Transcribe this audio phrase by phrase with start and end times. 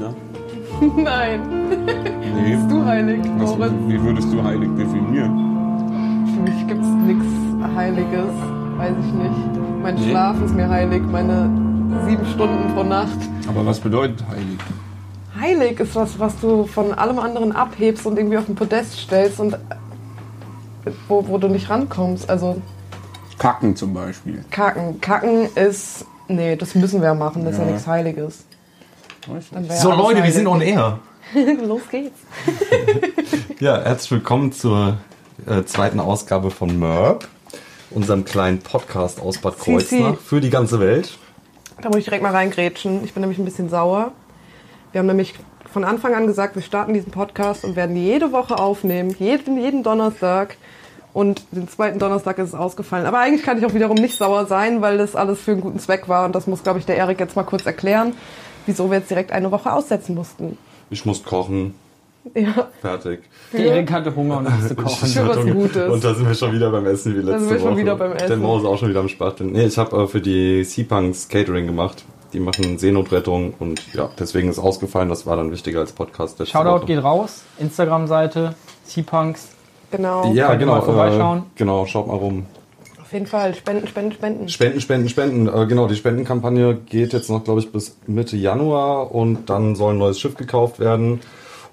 [0.00, 0.14] Kinder?
[0.96, 1.40] Nein.
[2.34, 2.56] Nee.
[2.56, 3.72] Bist du heilig, Was, Moritz?
[3.86, 6.26] wie würdest du heilig definieren?
[6.34, 7.26] Für mich gibt es nichts
[7.76, 8.32] Heiliges.
[8.78, 9.82] Weiß ich nicht.
[9.82, 10.10] Mein Nee.
[10.10, 11.02] Schlaf ist mir heilig.
[11.10, 11.50] Meine
[12.08, 13.18] sieben Stunden pro Nacht.
[13.48, 14.58] Aber was bedeutet heilig?
[15.38, 19.38] Heilig ist was, was du von allem anderen abhebst und irgendwie auf den Podest stellst
[19.40, 19.56] und
[21.08, 22.28] wo, wo du nicht rankommst.
[22.30, 22.60] Also
[23.38, 24.44] Kacken zum Beispiel.
[24.50, 25.00] Kacken.
[25.00, 26.06] Kacken ist.
[26.28, 27.44] Nee, das müssen wir ja machen.
[27.44, 27.70] Das ist ja Ja.
[27.72, 28.24] nichts Heiliges.
[28.28, 28.46] Weiß Dann nicht.
[28.46, 30.98] wär So Leute, wir sind on air.
[31.66, 32.18] Los geht's.
[33.60, 34.96] Ja, herzlich willkommen zur
[35.46, 37.28] äh, zweiten Ausgabe von MERP,
[37.90, 39.58] unserem kleinen Podcast aus Bad.
[39.58, 41.18] Kreuznach für die ganze Welt.
[41.82, 43.04] Da muss ich direkt mal reingrätschen.
[43.04, 44.12] Ich bin nämlich ein bisschen sauer.
[44.92, 45.34] Wir haben nämlich
[45.70, 49.82] von Anfang an gesagt, wir starten diesen Podcast und werden jede Woche aufnehmen, jeden, jeden
[49.82, 50.56] Donnerstag.
[51.12, 53.04] Und den zweiten Donnerstag ist es ausgefallen.
[53.04, 55.80] Aber eigentlich kann ich auch wiederum nicht sauer sein, weil das alles für einen guten
[55.80, 56.24] Zweck war.
[56.24, 58.14] Und das muss, glaube ich, der Erik jetzt mal kurz erklären,
[58.70, 60.56] wieso wir jetzt direkt eine Woche aussetzen mussten.
[60.90, 61.74] Ich muss kochen,
[62.34, 63.20] Ja, fertig.
[63.52, 65.08] Der Erik hatte Hunger und musste kochen.
[65.08, 65.90] Für was Gutes.
[65.90, 67.78] Und da sind wir schon wieder beim Essen wie letzte sind wir schon Woche.
[67.78, 68.28] wieder beim Essen.
[68.28, 69.52] Der Mo ist auch schon wieder am Spachteln.
[69.52, 72.04] Nee, ich habe äh, für die Seapunks Catering gemacht.
[72.32, 75.08] Die machen Seenotrettung und ja, deswegen ist ausgefallen.
[75.08, 76.46] Das war dann wichtiger als Podcast.
[76.46, 76.86] Shoutout Woche.
[76.86, 77.42] geht raus.
[77.58, 79.48] Instagram-Seite, Seapunks.
[79.90, 80.32] genau.
[80.32, 80.74] Ja, genau.
[80.76, 81.38] mal vorbeischauen?
[81.38, 82.46] Äh, genau, schaut mal rum.
[83.10, 83.56] Auf jeden Fall.
[83.56, 84.48] Spenden, spenden, spenden.
[84.48, 85.48] Spenden, Spenden, Spenden.
[85.48, 89.94] Äh, genau, die Spendenkampagne geht jetzt noch, glaube ich, bis Mitte Januar und dann soll
[89.94, 91.18] ein neues Schiff gekauft werden.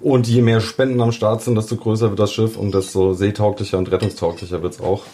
[0.00, 3.78] Und je mehr Spenden am Start sind, desto größer wird das Schiff und desto seetauglicher
[3.78, 5.04] und rettungstauglicher wird's auch.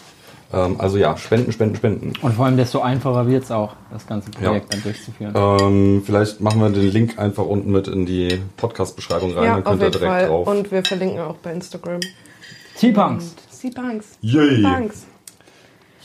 [0.51, 2.13] Ähm, also ja, Spenden, Spenden, Spenden.
[2.23, 4.79] Und vor allem desto einfacher wird es auch, das ganze Projekt Ja.
[4.79, 5.33] dann durchzuführen.
[5.35, 9.63] Ähm, vielleicht machen wir den Link einfach unten mit in die Podcast-Beschreibung rein, Ja, dann
[9.63, 10.27] auf könnt ihr direkt Fall.
[10.27, 10.47] drauf.
[10.47, 11.99] Und wir verlinken auch bei Instagram.
[12.75, 13.35] Seapunks.
[13.51, 14.17] Sea-Punks.
[14.21, 14.63] Yay.
[14.63, 15.05] Punks.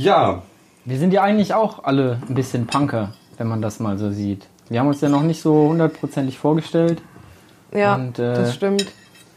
[0.05, 0.43] Ja,
[0.87, 4.47] Wir sind ja eigentlich auch alle ein bisschen Punker, wenn man das mal so sieht.
[4.71, 7.03] Wir haben uns ja noch nicht so hundertprozentig vorgestellt.
[7.75, 8.87] Ja, Und, äh, das stimmt.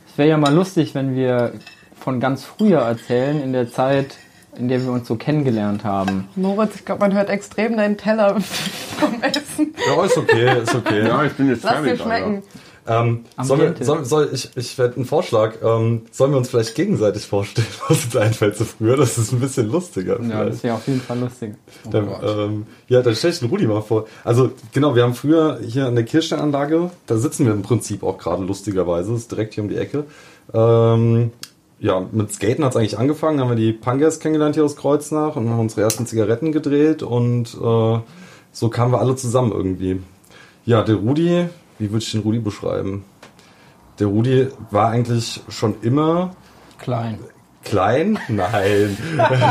[0.07, 1.53] Es wäre ja mal lustig, wenn wir
[1.99, 4.15] von ganz früher erzählen, in der Zeit,
[4.57, 6.29] in der wir uns so kennengelernt haben.
[6.35, 8.39] Moritz, ich glaube, man hört extrem deinen Teller
[8.99, 9.73] vom Essen.
[9.85, 11.07] ja, ist okay, ist okay.
[11.07, 12.01] Ja, ich bin jetzt Lass dir fertig.
[12.03, 12.43] schmecken.
[12.85, 13.85] Ähm, soll, wir, Ambiente.
[13.85, 15.55] soll, soll ich, ich werde einen Vorschlag.
[15.63, 18.97] Ähm, sollen wir uns vielleicht gegenseitig vorstellen, was uns einfällt zu früher?
[18.97, 20.19] Das ist ein bisschen lustiger.
[20.19, 20.53] Ja, vielleicht.
[20.53, 21.55] das wäre auf jeden Fall lustig.
[21.89, 24.05] Dann, ähm, ja, dann stell ich den Rudi mal vor.
[24.23, 28.17] Also genau, wir haben früher hier an der Kirchsteinanlage, da sitzen wir im Prinzip auch
[28.17, 30.03] gerade lustigerweise, das ist direkt hier um die Ecke.
[30.53, 31.31] Ähm,
[31.79, 35.35] ja, mit Skaten hat es eigentlich angefangen, haben wir die Punkers kennengelernt hier aus Kreuznach
[35.35, 37.99] und haben unsere ersten Zigaretten gedreht und äh,
[38.51, 40.01] so kamen wir alle zusammen irgendwie.
[40.65, 41.47] Ja, der Rudi,
[41.83, 43.03] wie würde ich den Rudi beschreiben?
[43.99, 46.35] Der Rudi war eigentlich schon immer
[46.79, 47.19] Klein.
[47.63, 48.19] Klein?
[48.27, 48.97] Nein.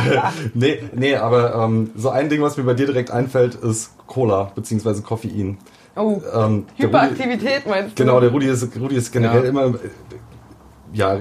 [0.55, 4.51] nee, nee, aber ähm, so ein Ding, was mir bei dir direkt einfällt, ist Cola
[4.55, 5.01] bzw.
[5.03, 5.59] Koffein.
[5.97, 8.03] Oh, Ähm, der Rudi, Hyperaktivität meinst du?
[8.03, 9.49] genau, der Rudi ist, Rudi ist generell Ja.
[9.49, 9.75] immer,
[10.93, 11.17] ja,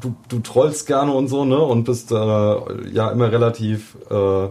[0.00, 1.58] du, du trollst gerne und so, ne?
[1.58, 4.48] Und bist äh, ja immer relativ äh,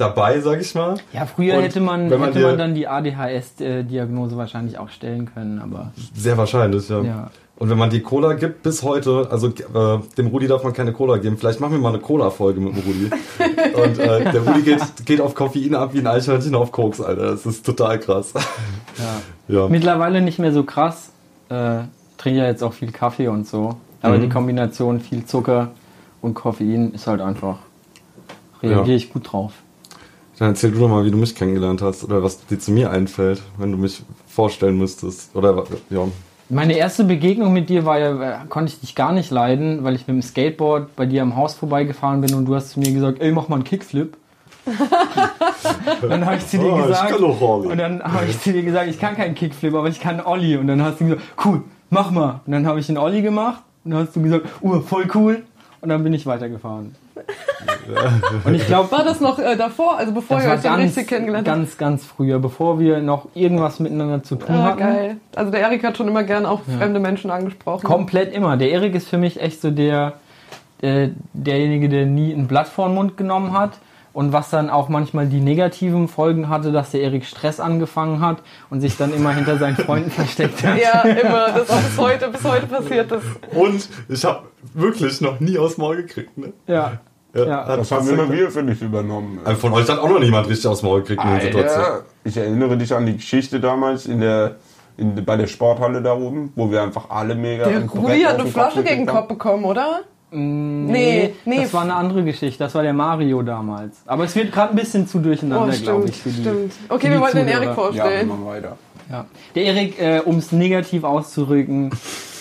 [0.00, 0.94] dabei, sag ich mal.
[1.12, 5.30] Ja, früher Und hätte man, wenn man hätte man dann die ADHS-Diagnose wahrscheinlich auch stellen
[5.32, 7.02] können, aber Sehr wahrscheinlich, ja.
[7.02, 7.30] Ja.
[7.56, 10.94] Und wenn man die Cola gibt, bis heute, also äh, dem Rudi darf man keine
[10.94, 11.36] Cola geben.
[11.36, 13.10] Vielleicht machen wir mal eine Cola-Folge mit dem Rudi.
[13.74, 17.32] Und äh, der Rudi geht, geht auf Koffein ab wie ein Eichhörnchen auf Koks, Alter.
[17.32, 18.32] Das ist total krass.
[18.98, 19.04] ja.
[19.54, 19.68] Ja.
[19.68, 21.10] Mittlerweile nicht mehr so krass.
[21.48, 21.80] Äh,
[22.18, 23.74] trinke ja jetzt auch viel Kaffee und so.
[24.00, 24.20] Aber Mhm.
[24.22, 25.72] die Kombination viel Zucker
[26.22, 27.58] und Koffein ist halt einfach.
[28.62, 28.94] Reagiere Ja.
[28.94, 29.52] ich gut drauf.
[30.40, 32.90] Dann erzähl du doch mal, wie du mich kennengelernt hast oder was dir zu mir
[32.90, 35.36] einfällt, wenn du mich vorstellen müsstest.
[35.36, 36.08] Oder ja.
[36.48, 39.94] Meine erste Begegnung mit dir war ja, äh, konnte ich dich gar nicht leiden, weil
[39.94, 42.90] ich mit dem Skateboard bei dir am Haus vorbeigefahren bin und du hast zu mir
[42.90, 44.16] gesagt, ey, mach mal einen Kickflip.
[46.08, 47.68] dann habe ich zu dir Oh, ich gesagt, kann doch Ollie.
[47.68, 50.26] und dann habe ich zu dir gesagt, ich kann keinen Kickflip, aber ich kann einen
[50.26, 50.58] Ollie.
[50.58, 52.40] Und dann hast du gesagt, cool, mach mal.
[52.46, 55.42] Und dann habe ich einen Ollie gemacht und dann hast du gesagt, uh, voll cool.
[55.82, 56.94] Und dann bin ich weitergefahren.
[58.44, 61.46] und ich glaube, War das noch äh, davor, also bevor ihr euch ganz, richtig kennengelernt
[61.48, 61.56] habt?
[61.58, 64.78] ganz, ganz früher, bevor wir noch irgendwas miteinander zu tun Ah, hatten.
[64.78, 65.16] geil.
[65.34, 67.84] Also der Erik hat schon immer gern auch fremde Menschen angesprochen.
[67.86, 68.56] Komplett immer.
[68.56, 70.14] Der Erik ist für mich echt so der,
[70.82, 73.72] der derjenige, der nie ein Blatt vor den Mund genommen hat.
[74.12, 78.38] Und was dann auch manchmal die negativen Folgen hatte, dass der Erik Stress angefangen hat
[78.68, 80.78] und sich dann immer hinter seinen Freunden versteckt hat.
[80.80, 81.50] Ja, immer.
[81.50, 83.22] Das ist bis heute, bis heute passiert das.
[83.52, 86.36] Und ich habe wirklich noch nie aus dem Maul gekriegt.
[86.36, 86.52] Ne?
[86.66, 86.98] Ja.
[87.34, 87.66] Ja.
[87.66, 89.38] hat Das haben immer wir für dich übernommen.
[89.44, 91.84] Also von euch hat auch noch niemand richtig aus dem Maul gekriegt in der Situation.
[92.24, 94.56] Ich erinnere dich an die Geschichte damals in der,
[94.96, 98.48] in, bei der Sporthalle da oben, wo wir einfach alle mega Der Rudi hat eine
[98.48, 100.00] Flasche gegen den Kopf bekommen, oder?
[100.32, 101.62] Nee, nee.
[101.62, 102.58] Das war eine andere Geschichte.
[102.62, 103.96] Das war der Mario damals.
[104.06, 106.22] Aber es wird gerade ein bisschen zu durcheinander, Oh, glaube stimmt, ich.
[106.22, 106.72] Für die, stimmt.
[106.88, 107.48] Okay, für wir wollten den.
[107.48, 107.68] Erik haben.
[107.68, 108.30] Ja, vorstellen.
[108.30, 108.76] immer weiter.
[109.10, 109.26] Ja.
[109.56, 111.90] Der Erik, äh, um es negativ auszurücken,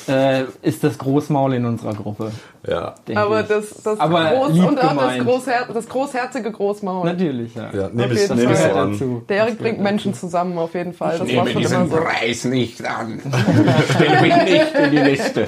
[0.09, 2.31] äh, ist das Großmaul in unserer Gruppe.
[2.67, 2.95] Ja.
[3.15, 3.47] Aber ich.
[3.47, 5.19] das, das Aber Groß und auch das.
[5.19, 7.05] Großher das großherzige Großmaul.
[7.05, 7.69] Natürlich, ja.
[7.73, 8.91] Ja, nehme Okay, ich, das nehm ich so gehört an.
[8.91, 9.23] dazu.
[9.29, 11.19] Der Erik bringt Menschen zusammen auf jeden Fall.
[11.19, 11.95] Das war Nehme diesen so.
[11.97, 13.21] Preis nicht an.
[13.95, 15.47] Stell mich nicht in die Liste.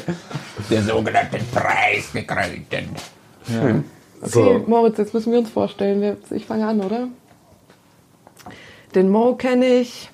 [0.69, 2.89] Der sogenannte Preisgekrönten.
[3.49, 3.81] Okay,
[4.23, 4.63] So.
[4.67, 6.17] Moritz, jetzt müssen wir uns vorstellen.
[6.29, 7.07] Ich fange an, oder?
[8.95, 10.09] Den Mo kenne ich.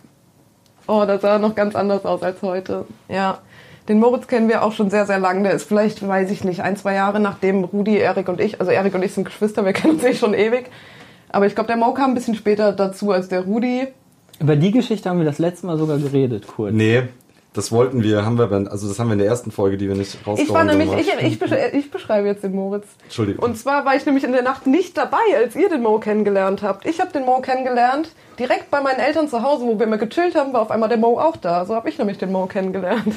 [0.88, 2.86] Oh, das sah noch ganz anders aus als heute.
[3.10, 3.40] Ja.
[3.88, 5.44] Den Moritz kennen wir auch schon sehr, sehr lange.
[5.44, 8.72] Der ist vielleicht, weiß ich nicht, ein, zwei Jahre nachdem Rudi, Erik und ich, also
[8.72, 10.70] Erik und ich sind Geschwister, wir kennen uns eh schon ewig.
[11.30, 13.88] Aber ich glaube, der Mo kam ein bisschen später dazu als der Rudi.
[14.40, 16.74] Über die Geschichte haben wir das letzte Mal sogar geredet, kurz.
[16.74, 17.04] Nee,
[17.54, 19.96] das wollten wir, haben wir, also das haben wir in der ersten Folge, die wir
[19.96, 21.26] nicht rausgehauen Ich war nämlich, haben.
[21.26, 22.86] ich, ich, ich beschreibe jetzt den Moritz.
[23.04, 23.44] Entschuldigung.
[23.44, 26.62] Und zwar war ich nämlich in der Nacht nicht dabei, als ihr den Mo kennengelernt
[26.62, 26.86] habt.
[26.86, 28.12] Ich habe den Mo kennengelernt.
[28.38, 31.00] Direkt bei meinen Eltern zu Hause, wo wir immer gechillt haben, war auf einmal der
[31.00, 31.66] Mo auch da.
[31.66, 33.16] So habe ich nämlich den Mo kennengelernt.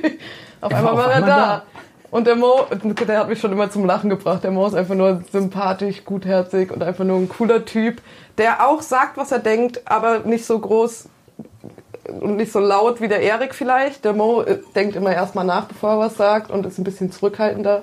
[0.62, 1.36] auf einmal auf war er einmal da.
[1.36, 1.62] da.
[2.10, 2.66] Und der Mo,
[3.08, 4.44] der hat mich schon immer zum Lachen gebracht.
[4.44, 8.00] Der Mo ist einfach nur sympathisch, gutherzig und einfach nur ein cooler Typ,
[8.38, 11.08] der auch sagt, was er denkt, aber nicht so groß
[12.08, 14.04] und nicht so laut wie der Erik vielleicht.
[14.04, 17.10] Der Mo äh, denkt immer erstmal nach, bevor er was sagt und ist ein bisschen
[17.12, 17.82] zurückhaltender.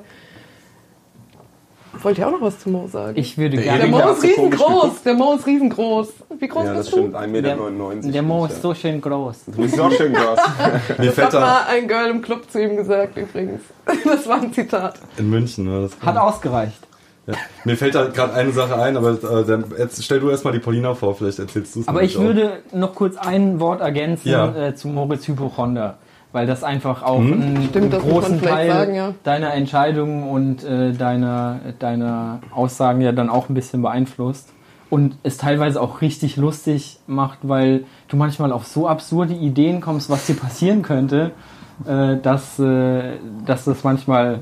[2.02, 3.18] Wollt ihr auch noch was zu Mo sagen?
[3.18, 3.92] Ich würde Der der gerne.
[3.92, 5.04] Mo der hat ist riesengroß.
[5.04, 6.08] Der Mo ist riesengroß.
[6.38, 7.14] Wie groß Ja, das bist stimmt.
[7.14, 7.18] du?
[7.18, 8.12] 1,99 Der, Meter.
[8.12, 9.38] der Mo ist so schön groß.
[9.48, 9.54] ja.
[9.54, 10.40] Du bist auch schön groß.
[11.00, 13.62] Mir Das hat mal ein Girl im Club zu ihm gesagt übrigens.
[14.06, 15.00] Das war ein Zitat.
[15.18, 16.78] in München, das Hat ausgereicht.
[17.30, 17.36] Ja.
[17.64, 20.60] Mir fällt da gerade eine Sache ein, aber äh, dann, jetzt stell du erstmal die
[20.60, 22.22] Paulina vor, vielleicht erzählst du es Aber ich auch.
[22.22, 24.56] würde noch kurz ein Wort ergänzen Ja.
[24.56, 25.98] äh, zu Moritz Hypochonder.
[26.32, 29.14] Weil das einfach auch einen Stimmt, man großen Teil sagen, ja.
[29.24, 34.50] deiner Entscheidungen und äh, deiner, deiner Aussagen ja dann auch ein bisschen beeinflusst.
[34.92, 40.10] Und es teilweise auch richtig lustig macht, weil du manchmal auf so absurde Ideen kommst,
[40.12, 41.32] was dir passieren könnte,
[41.88, 43.18] äh, dass, äh,
[43.48, 44.42] dass das manchmal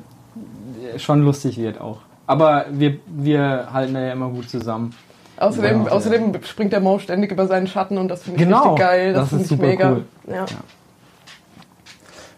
[0.97, 1.99] schon lustig wird auch.
[2.27, 4.93] Aber wir, wir halten da ja immer gut zusammen.
[5.37, 5.91] Außerdem, Ja.
[5.91, 9.13] außerdem springt der Mo ständig über seinen Schatten und das finde ich Genau, richtig geil.
[9.13, 9.91] Das, das finde ist ich super mega.
[9.91, 10.03] cool.
[10.27, 10.45] Ja.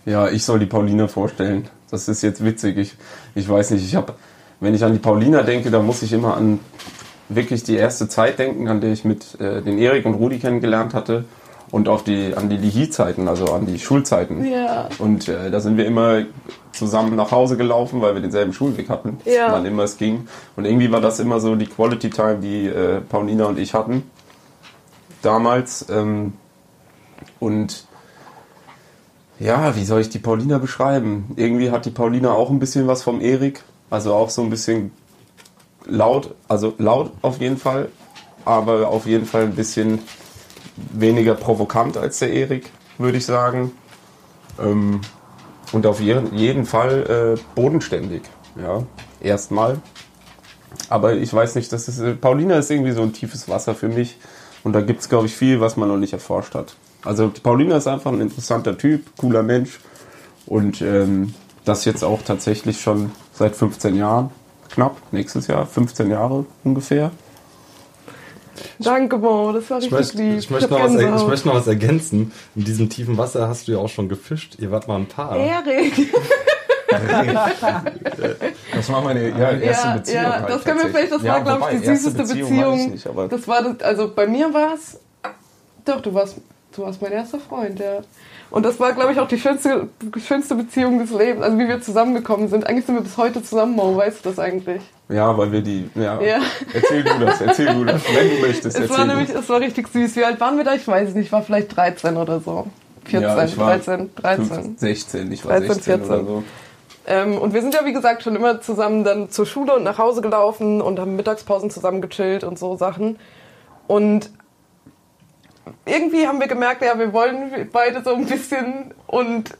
[0.06, 1.68] Ja, ich soll die Paulina vorstellen.
[1.92, 2.78] Das ist jetzt witzig.
[2.78, 2.96] Ich,
[3.36, 4.14] ich weiß nicht, ich habe,
[4.60, 6.60] wenn ich an die Paulina denke, da muss ich immer an
[7.30, 10.94] wirklich die erste Zeit denken, an der ich mit äh, den Erik und Rudi kennengelernt
[10.94, 11.26] hatte
[11.72, 14.46] und auch die, an die Lihi-Zeiten, also an die Schulzeiten.
[14.46, 14.90] Ja.
[15.00, 16.24] Und äh, da sind wir immer
[16.72, 19.52] zusammen nach Hause gelaufen, weil wir denselben Schulweg hatten, Ja.
[19.52, 20.28] wann immer es ging.
[20.56, 24.04] Und irgendwie war das immer so die Quality Time, die äh, Paulina und ich hatten
[25.22, 25.86] damals.
[25.90, 26.34] Ähm,
[27.40, 27.86] und
[29.40, 31.32] ja, wie soll ich die Paulina beschreiben?
[31.36, 34.92] Irgendwie hat die Paulina auch ein bisschen was vom Erik, also auch so ein bisschen
[35.86, 37.90] laut, also laut auf jeden Fall,
[38.46, 40.00] aber auf jeden Fall ein bisschen
[40.92, 43.72] weniger provokant als der Erik, würde ich sagen.
[44.60, 45.02] Ähm,
[45.72, 48.24] und auf jeden, jeden Fall äh, bodenständig,
[48.60, 48.84] ja,
[49.22, 49.78] erstmal.
[50.90, 53.88] Aber ich weiß nicht, das ist, äh, Paulina ist irgendwie so ein tiefes Wasser für
[53.88, 54.18] mich.
[54.64, 56.76] Und da gibt es, glaube ich, viel, was man noch nicht erforscht hat.
[57.04, 59.80] Also Paulina ist einfach ein interessanter Typ, cooler Mensch.
[60.46, 61.34] Und ähm,
[61.66, 64.32] das jetzt auch tatsächlich schon seit 15 Jahren,
[64.70, 67.12] knapp, nächstes Jahr, 15 Jahre ungefähr.
[68.80, 69.52] Danke, Mo.
[69.54, 70.40] Das war Ich richtig möchte, lieb.
[70.40, 72.32] ich, möchte noch hab was, ich möchte noch was ergänzen.
[72.56, 74.56] In diesem tiefen Wasser hast du ja auch schon gefischt.
[74.60, 75.36] Ihr wart mal ein Paar.
[75.38, 75.94] Erik.
[78.74, 80.24] Das war meine ja, erste Ja, Beziehung.
[80.24, 81.46] ja, halt das können wir vielleicht, das tatsächlich.
[81.46, 82.74] war, glaube ich, die süßeste Beziehung Beziehung.
[82.74, 85.00] weiß ich nicht, aber das war das, also bei mir war es,
[85.86, 86.38] doch, du warst,
[86.76, 88.00] du warst mein erster Freund, ja.
[88.52, 89.90] Und das war, glaube ich, auch die schönste,
[90.26, 92.66] schönste Beziehung des Lebens, also wie wir zusammengekommen sind.
[92.66, 94.82] Eigentlich sind wir bis heute zusammen, Mo, weißt du das eigentlich?
[95.10, 96.22] ja, weil wir die, ja.
[96.22, 96.40] Ja.
[96.74, 99.88] Erzähl du das, erzähl du das, wenn du möchtest, Es war nämlich, es war richtig
[99.88, 100.16] süß.
[100.16, 100.74] Wie alt waren wir da?
[100.76, 102.68] Ich weiß es nicht, ich war vielleicht 13 oder so.
[103.06, 104.46] 14, Ja, ich war 13, 13.
[104.46, 106.28] 15, 16, ich war 13, 16 oder 14.
[106.28, 106.44] so.
[107.08, 109.98] Ähm, und wir sind ja, wie gesagt, schon immer zusammen dann zur Schule und nach
[109.98, 113.18] Hause gelaufen und haben Mittagspausen zusammen gechillt und so Sachen.
[113.88, 114.30] Und
[115.86, 118.94] irgendwie haben wir gemerkt, ja, wir wollen beide so ein bisschen.
[119.08, 119.58] Und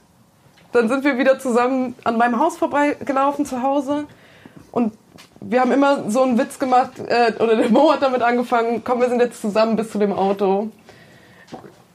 [0.72, 4.06] dann sind wir wieder zusammen an meinem Haus vorbeigelaufen zu Hause.
[4.72, 4.94] Und
[5.40, 9.00] wir haben immer so einen Witz gemacht, äh, oder der Mo hat damit angefangen, komm,
[9.00, 10.70] wir sind jetzt zusammen bis zu dem Auto.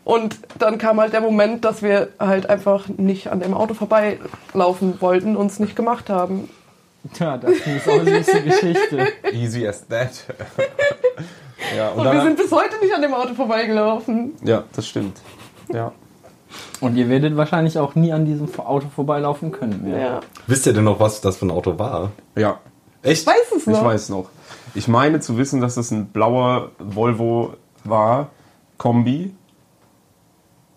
[0.04, 5.02] Und dann kam halt der Moment, dass wir halt einfach nicht an dem Auto vorbeilaufen
[5.02, 6.50] wollten und es nicht gemacht haben.
[7.14, 9.08] Tja, das ist auch eine süße Geschichte.
[9.32, 10.12] Easy as that.
[11.76, 14.34] ja, und Und wir sind bis heute nicht an dem Auto vorbeigelaufen.
[14.44, 15.20] ja, das stimmt.
[15.74, 15.92] Ja.
[16.80, 19.84] Und ihr werdet wahrscheinlich auch nie an diesem Auto vorbeilaufen können.
[19.84, 20.00] mehr.
[20.00, 20.20] Ja.
[20.48, 22.12] Wisst ihr denn noch, was das für ein Auto war?
[22.36, 22.60] Ja,
[23.02, 23.22] Echt?
[23.22, 23.84] Ich weiß es ich noch.
[23.84, 24.30] weiß noch.
[24.74, 28.30] Ich meine zu wissen, dass es ein blauer Volvo war,
[28.78, 29.34] Kombi.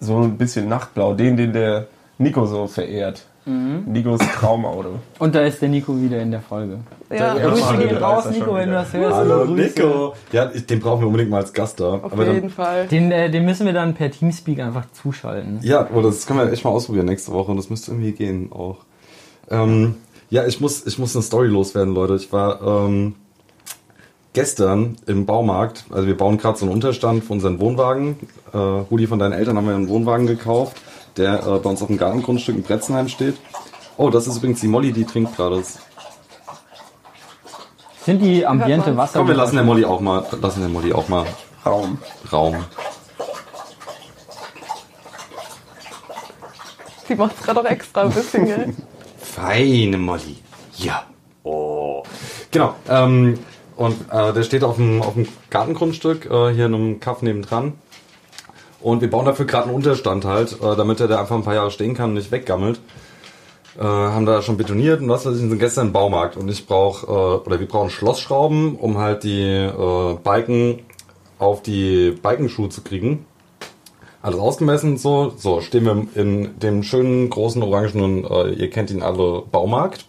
[0.00, 1.86] so ein bisschen Nachtblau, den, den der
[2.18, 3.26] Nico so verehrt.
[3.48, 4.90] Nikos Traumauto.
[5.18, 6.78] Und da ist der Nico wieder in der Folge.
[7.10, 9.16] Ja, Ja, Grüße gehen der raus, Nico, wenn du das hörst.
[9.16, 9.62] Hallo Grüße.
[9.80, 10.12] Nico.
[10.32, 11.94] Ja, den brauchen wir unbedingt mal als Gast da.
[11.94, 12.86] auf Aber dann- jeden Fall.
[12.88, 15.60] Den, äh, den müssen wir dann per Teamspeak einfach zuschalten.
[15.62, 18.52] Ja, oh, das können wir echt mal ausprobieren nächste Woche und das müsste irgendwie gehen
[18.52, 18.78] auch.
[19.50, 19.94] Ähm,
[20.28, 22.16] ja, ich muss, ich muss eine Story loswerden, Leute.
[22.16, 23.14] Ich war ähm,
[24.34, 28.16] gestern im Baumarkt, also wir bauen gerade so einen Unterstand für unseren Wohnwagen.
[28.52, 30.76] Äh, Rudi, von deinen Eltern haben wir einen Wohnwagen gekauft,
[31.18, 33.36] der äh, bei uns auf dem Gartengrundstück in Bretzenheim steht.
[33.96, 35.62] Oh, das ist übrigens die Molly, die trinkt gerade.
[38.04, 38.96] Sind die Ambiente.
[38.96, 39.18] Wasser?
[39.18, 41.26] Komm, wir lassen der Molly auch mal, lassen der Molly auch mal
[41.66, 41.98] Raum.
[42.32, 42.64] Raum.
[47.08, 48.74] Die macht es gerade auch extra ein bisschen, gell?
[49.18, 50.36] Feine Molly.
[50.76, 51.04] Ja.
[51.42, 52.02] Oh.
[52.50, 52.74] Genau.
[52.88, 53.38] Ähm,
[53.76, 57.74] und äh, der steht auf dem, auf dem Gartengrundstück, äh, hier in einem Kaff nebendran.
[58.80, 61.54] Und wir bauen dafür gerade einen Unterstand halt, äh, damit er da einfach ein paar
[61.54, 62.80] Jahre stehen kann und nicht weggammelt.
[63.78, 66.36] Äh, haben da schon betoniert und was weiß ich, sind gestern im Baumarkt.
[66.36, 70.80] Und ich brauche, äh, oder wir brauchen Schlossschrauben, um halt die äh, Balken
[71.38, 73.24] auf die Balkenschuhe zu kriegen.
[74.20, 75.32] Alles ausgemessen und so.
[75.36, 80.06] So, stehen wir in dem schönen, großen, orangenen, äh, ihr kennt ihn alle, Baumarkt.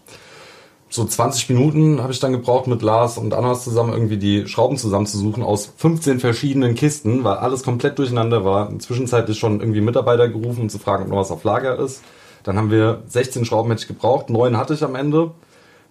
[0.91, 4.75] So 20 Minuten habe ich dann gebraucht mit Lars und Annas zusammen irgendwie die Schrauben
[4.75, 8.77] zusammenzusuchen aus 15 verschiedenen Kisten, weil alles komplett durcheinander war.
[8.79, 12.01] Zwischenzeitlich schon irgendwie Mitarbeiter gerufen, um zu fragen, ob noch was auf Lager ist.
[12.41, 15.29] Dann haben wir 16 Schrauben hätte ich gebraucht, neun hatte ich am Ende.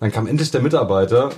[0.00, 1.30] Dann kam endlich der Mitarbeiter.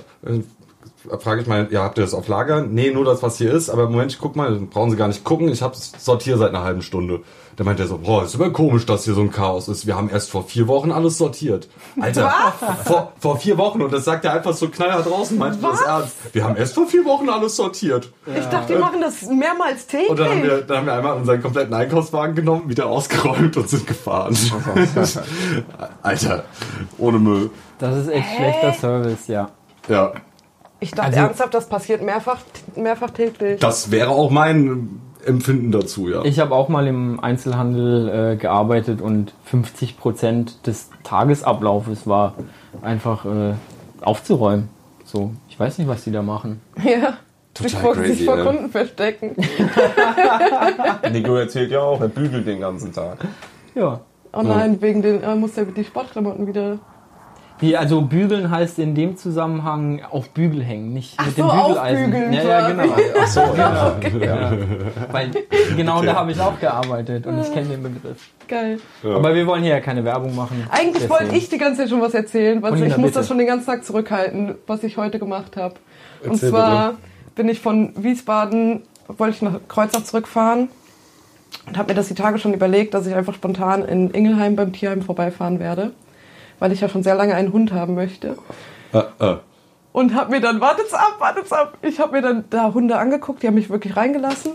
[1.19, 2.61] Frage ich mal, ja, habt ihr das auf Lager?
[2.61, 3.69] Nee, nur das, was hier ist.
[3.69, 5.49] Aber Moment, ich guck mal, brauchen Sie gar nicht gucken.
[5.49, 7.21] Ich hab's sortiert seit einer halben Stunde.
[7.55, 9.85] Da meint er so, boah, ist immer komisch, dass hier so ein Chaos ist.
[9.85, 11.67] Wir haben erst vor vier Wochen alles sortiert.
[11.99, 12.31] Alter,
[12.85, 13.81] vor, vor vier Wochen.
[13.81, 16.15] Und das sagt er einfach so knallhart draußen, meint das ernst.
[16.33, 18.11] Wir haben erst vor vier Wochen alles sortiert.
[18.25, 20.09] Ich dachte, die machen das mehrmals täglich.
[20.09, 23.69] Und dann haben, wir, dann haben wir einmal unseren kompletten Einkaufswagen genommen, wieder ausgeräumt und
[23.69, 24.35] sind gefahren.
[26.01, 26.45] Alter,
[26.97, 27.49] ohne Müll.
[27.79, 29.49] Das ist echt schlechter Service, ja.
[29.89, 30.13] Ja,
[30.81, 32.39] ich dachte Also- ernsthaft, das passiert mehrfach,
[32.75, 33.59] mehrfach täglich.
[33.61, 36.23] das wäre auch mein Empfinden dazu, ja.
[36.25, 42.33] Ich habe auch mal im Einzelhandel äh, gearbeitet und 50 Prozent des Tagesablaufes war
[42.81, 43.53] einfach äh,
[44.01, 44.69] aufzuräumen.
[45.05, 46.59] So, ich weiß nicht, was die da machen.
[46.83, 47.17] ja.
[47.55, 48.43] sich Total vor, crazy, sich vor ja.
[48.45, 49.35] Kunden verstecken.
[51.11, 53.19] Nico erzählt ja auch, er bügelt den ganzen Tag.
[53.75, 54.01] Ja.
[54.33, 56.79] Oh nein, wegen den, äh, muss der die Sportklamotten wieder.
[57.61, 61.51] Wie, also bügeln heißt in dem Zusammenhang auf Bügel hängen, nicht Ach mit so, dem
[61.51, 62.05] Bügeleisen.
[62.05, 62.95] aufbügeln ja, ja, genau.
[63.21, 63.95] Ach so, ja.
[64.19, 64.53] Ja.
[65.11, 65.31] Weil
[65.77, 68.29] genau da habe ich auch gearbeitet und ich kenne den Begriff.
[68.47, 68.79] Geil.
[69.03, 70.67] Aber wir wollen hier ja keine Werbung machen.
[70.71, 71.09] Eigentlich Deswegen.
[71.11, 73.11] wollte ich die ganze Zeit schon was erzählen, weil ich muss bitte.
[73.11, 75.75] das schon den ganzen Tag zurückhalten, was ich heute gemacht habe.
[76.23, 76.95] Und Erzähl zwar
[77.35, 80.69] bin ich von Wiesbaden, wollte ich nach Kreuzach zurückfahren
[81.67, 84.73] und habe mir das die Tage schon überlegt, dass ich einfach spontan in Ingelheim beim
[84.73, 85.91] Tierheim vorbeifahren werde,
[86.61, 88.37] weil ich ja schon sehr lange einen Hund haben möchte.
[88.93, 89.37] Äh, äh.
[89.93, 93.41] Und habe mir dann, wartet's ab, wartet's ab, ich habe mir dann da Hunde angeguckt,
[93.41, 94.51] die haben mich wirklich reingelassen.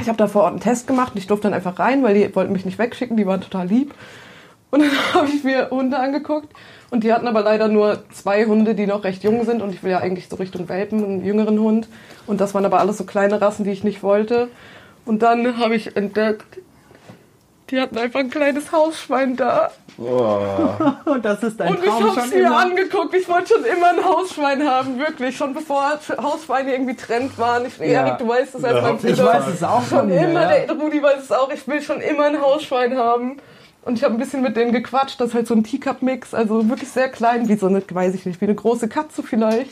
[0.00, 2.14] Ich habe da vor Ort einen Test gemacht und ich durfte dann einfach rein, weil
[2.14, 3.94] die wollten mich nicht wegschicken, die waren total lieb.
[4.72, 6.48] Und dann habe ich mir Hunde angeguckt
[6.90, 9.84] und die hatten aber leider nur zwei Hunde, die noch recht jung sind und ich
[9.84, 11.88] will ja eigentlich so Richtung Welpen, einen jüngeren Hund.
[12.26, 14.48] Und das waren aber alles so kleine Rassen, die ich nicht wollte.
[15.06, 16.58] Und dann habe ich entdeckt,
[17.70, 19.70] die hatten einfach ein kleines Hausschwein da.
[19.96, 23.14] Und das ist dein Und ich habe es mir angeguckt.
[23.14, 25.36] Ich wollte schon immer ein Hausschwein haben, wirklich.
[25.36, 27.66] Schon bevor Hausschweine irgendwie Trend waren.
[27.66, 28.06] Ich, Ja.
[28.06, 29.12] Erik, du weißt es als Ja, mein Bruder.
[29.12, 30.66] Ich weiß es auch Schon von dir, immer, ja.
[30.66, 31.50] der Rudi weiß es auch.
[31.52, 33.36] Ich will schon immer ein Hausschwein haben.
[33.82, 35.20] Und ich habe ein bisschen mit denen gequatscht.
[35.20, 36.34] Das ist halt so ein Teacup-Mix.
[36.34, 39.70] Also wirklich sehr klein, wie so eine, weiß ich nicht, wie eine große Katze vielleicht.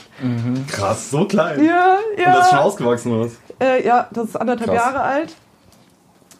[0.70, 1.62] Krass, so klein.
[1.64, 2.26] Ja, ja.
[2.26, 3.32] Und das ist schon ausgewachsen, oder was?
[3.60, 4.82] Äh, ja, das ist anderthalb Krass.
[4.82, 5.34] Jahre alt.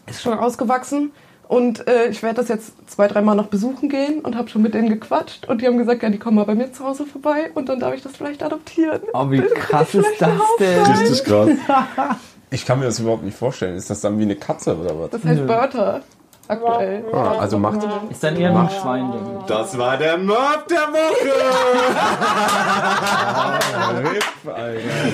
[0.07, 1.12] Ist schon ausgewachsen.
[1.49, 4.75] Und äh, ich werde das jetzt zwei, dreimal noch besuchen gehen und habe schon mit
[4.75, 5.49] denen gequatscht.
[5.49, 7.81] Und die haben gesagt, ja, die kommen mal bei mir zu Hause vorbei und dann
[7.81, 9.00] darf ich das vielleicht adoptieren.
[9.14, 10.83] Oh, wie krass ist das denn?
[10.83, 11.49] Richtig krass.
[12.50, 13.76] Ich kann mir das überhaupt nicht vorstellen.
[13.76, 15.11] Ist das dann wie eine Katze oder was?
[15.11, 16.00] Das heißt Bertha
[16.49, 17.05] aktuell.
[17.12, 19.45] Ah, also macht, Ist dann eher ein Schwein, denke ich.
[19.47, 21.33] Das war der Mörb der Woche.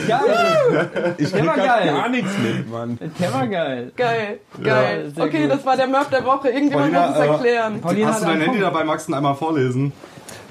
[0.09, 1.15] Geil!
[1.19, 1.93] ich krieg geil.
[1.93, 2.99] gar nichts mit, Mann.
[3.19, 3.93] Der war geil.
[3.97, 5.13] Geil, geil.
[5.15, 5.53] sehr okay, gut.
[5.53, 6.49] das war der Mörb der Woche.
[6.49, 7.81] Irgendjemand Paulina, muss es äh, erklären.
[7.81, 8.85] Paulina Hast du dein Handy dabei?
[8.85, 9.93] Magst du ihn einmal vorlesen?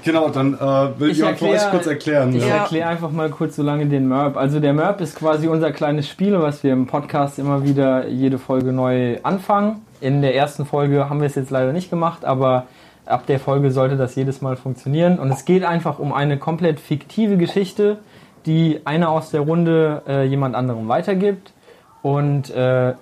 [0.03, 2.35] Genau, dann äh, will Ich für euch kurz erklären.
[2.35, 2.45] Ich.
[2.45, 2.57] Ja.
[2.57, 4.37] erkläre einfach mal kurz so lange den MERP.
[4.37, 8.37] Also der MERP ist quasi unser kleines Spiel, was wir im Podcast immer wieder jede
[8.37, 9.81] Folge neu anfangen.
[10.01, 12.67] In der ersten Folge haben wir es jetzt leider nicht gemacht, aber
[13.05, 15.19] ab der Folge sollte das jedes Mal funktionieren.
[15.19, 17.99] Und es geht einfach um eine komplett fiktive Geschichte,
[18.45, 21.53] die einer aus der Runde äh, jemand anderem weitergibt.
[22.01, 22.93] Und äh,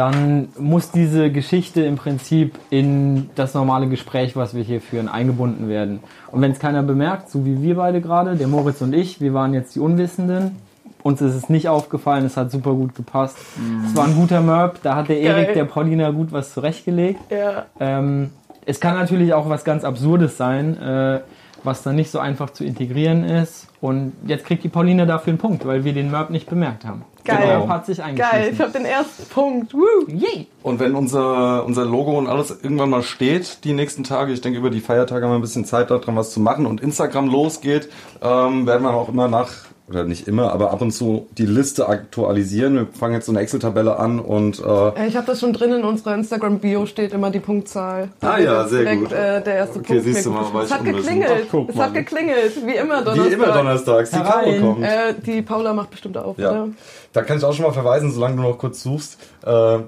[0.00, 5.68] dann muss diese Geschichte im Prinzip in das normale Gespräch, was wir hier führen, eingebunden
[5.68, 6.00] werden.
[6.32, 9.34] Und wenn es keiner bemerkt, so wie wir beide gerade, der Moritz und ich, wir
[9.34, 10.56] waren jetzt die Unwissenden,
[11.02, 13.36] uns ist es nicht aufgefallen, es hat super gut gepasst.
[13.84, 17.20] Es war ein guter Merp, da hat der Erik, der Paulina gut was zurechtgelegt.
[17.30, 17.66] Ja.
[17.78, 18.30] Ähm,
[18.64, 21.20] es kann natürlich auch was ganz Absurdes sein, äh,
[21.64, 23.68] was dann nicht so einfach zu integrieren ist.
[23.80, 27.04] Und jetzt kriegt die Pauline dafür einen Punkt, weil wir den Merp nicht bemerkt haben.
[27.24, 27.38] Geil.
[27.46, 29.74] Der Merp hat sich Geil, ich habe den ersten Punkt.
[29.74, 30.06] Woo.
[30.08, 30.46] Yay!
[30.62, 34.58] Und wenn unser, unser Logo und alles irgendwann mal steht, die nächsten Tage, ich denke
[34.58, 37.88] über die Feiertage haben wir ein bisschen Zeit daran was zu machen und Instagram losgeht,
[38.22, 39.50] ähm, werden wir auch immer nach,
[39.90, 42.74] oder nicht immer, aber ab und zu die Liste aktualisieren.
[42.74, 45.84] Wir fangen jetzt so eine Excel-Tabelle an und äh, Ich habe das schon drin in
[45.84, 48.08] unserer Instagram-Bio steht immer die Punktzahl.
[48.20, 49.12] Ah ja, sehr direkt, gut.
[49.12, 50.04] Äh, der erste Okay, Punkt.
[50.04, 51.30] siehst du mal, war Es ich hat geklingelt.
[51.46, 52.66] Ach, guck es hat geklingelt.
[52.66, 53.30] Wie immer Donnerstag.
[53.30, 54.60] wie immer donnerstags, die Herein.
[54.62, 54.82] kommt.
[54.84, 56.68] Äh, die Paula macht bestimmt auf, Ja, oder?
[57.12, 59.18] da kann ich auch schon mal verweisen, solange du noch kurz suchst.
[59.44, 59.78] Äh,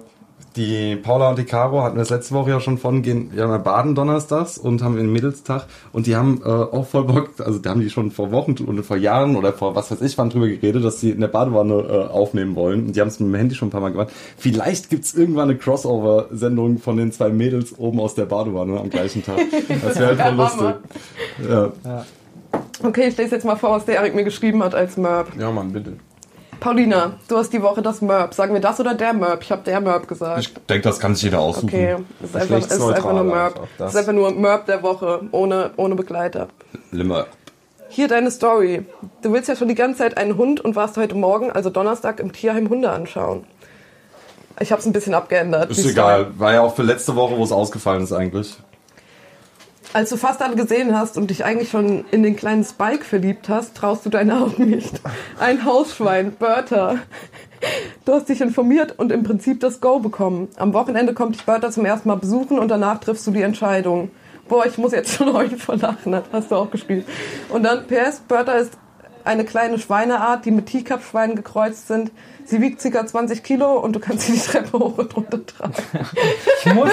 [0.56, 3.47] die Paula und die Caro hatten wir das letzte Woche ja schon von, gehen ja
[3.47, 7.59] mal baden donnerstags und haben den Mädelstag und die haben äh, auch voll Bock, also
[7.59, 10.30] da haben die schon vor Wochen oder vor Jahren oder vor was weiß ich wann
[10.30, 13.28] drüber geredet, dass sie in der Badewanne äh, aufnehmen wollen und die haben es mit
[13.28, 14.11] dem Handy schon ein paar Mal gemacht.
[14.37, 19.25] Vielleicht gibt's irgendwann eine Crossover-Sendung von den zwei Mädels oben aus der Badewanne am gleichen
[19.25, 19.38] Tag.
[19.82, 20.75] Das wäre halt voll lustig.
[21.49, 22.04] Ja.
[22.82, 25.28] Okay, ich lese jetzt mal vor, was der Erik mir geschrieben hat als Merp.
[25.38, 25.97] Ja, Mann, bitte.
[26.62, 28.35] Paulina, du hast die Woche das Merp.
[28.35, 29.42] Sagen wir das oder der Merp?
[29.42, 30.38] Ich habe der Merp gesagt.
[30.40, 31.69] Ich denke, das kann sich jeder aussuchen.
[31.69, 33.90] okay, es ist einfach, es ist einfach nur Es das.
[33.92, 36.49] ist einfach nur Merp der Woche, ohne, ohne Begleiter.
[36.92, 37.26] Limmer.
[37.88, 38.87] Hier deine Story.
[39.23, 42.21] Du willst ja schon die ganze Zeit einen Hund und warst heute Morgen, also Donnerstag,
[42.21, 43.45] im Tierheim Hunde anschauen.
[44.61, 45.71] Ich habe es ein bisschen abgeändert.
[45.71, 46.28] Ist egal.
[46.38, 48.57] War ja auch für letzte Woche, wo es ausgefallen ist eigentlich.
[49.94, 53.50] Als du fast alle gesehen hast und dich eigentlich schon in den kleinen Spike verliebt
[53.50, 55.02] hast, traust du deine Augen nicht.
[55.38, 56.96] Ein Hausschwein, Bertha.
[58.06, 60.49] Du hast dich informiert und im Prinzip das Go bekommen.
[60.56, 64.11] Am Wochenende kommt dich Bertha zum ersten Mal besuchen und danach triffst du die Entscheidung.
[64.49, 67.06] Boah, ich muss jetzt schon heute vor lachen, das hast du auch gespielt.
[67.50, 68.73] Und dann PS, Bertha ist
[69.25, 72.10] eine kleine Schweineart, die mit Teacup-Schweinen gekreuzt sind.
[72.45, 73.07] Sie wiegt ca.
[73.07, 75.73] 20 Kilo und du kannst sie die Treppe hoch und runter tragen.
[76.65, 76.91] Ich muss,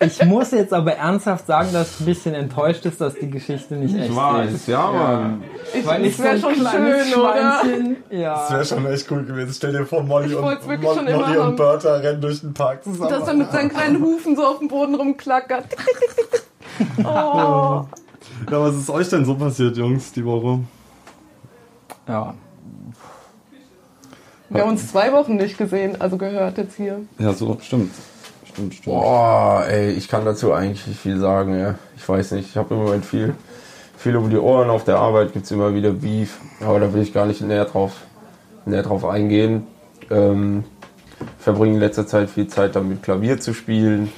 [0.00, 3.74] ich muss jetzt aber ernsthaft sagen, dass du ein bisschen enttäuscht ist, dass die Geschichte
[3.74, 4.10] nicht echt
[4.54, 4.68] ist.
[4.68, 5.42] ja, Mann.
[5.72, 7.60] Ich, Weil ich das wäre so schon schön, oder?
[7.62, 8.50] Schweinchen- Ja.
[8.50, 9.52] wäre schon echt cool gewesen.
[9.54, 11.56] Stell dir vor, Molly Ich wirklich schon immer haben.
[11.56, 13.10] Bertha rennen durch den Park zusammen.
[13.10, 15.66] dass er mit seinen kleinen Hufen so auf dem Boden rumklackert.
[17.04, 17.04] Oh.
[17.04, 17.86] Ja,
[18.50, 20.58] was ist euch denn so passiert, Jungs, die Woche?
[22.08, 22.34] ja.
[24.50, 27.00] Wir haben uns zwei Wochen nicht gesehen, also gehört jetzt hier.
[27.18, 27.92] Ja, so, stimmt.
[28.44, 28.94] Stimmt, stimmt.
[28.94, 31.74] Boah, ey, ich kann dazu eigentlich nicht viel sagen, ja.
[31.96, 33.34] Ich weiß nicht, ich habe im Moment viel,
[33.96, 34.70] viel um die Ohren.
[34.70, 37.92] Auf der Arbeit gibt's immer wieder Beef, aber da will ich gar nicht näher drauf,
[38.64, 39.66] näher drauf eingehen.
[40.10, 40.64] Ähm,
[41.38, 44.12] verbringe in letzter Zeit viel Zeit damit, Klavier zu spielen.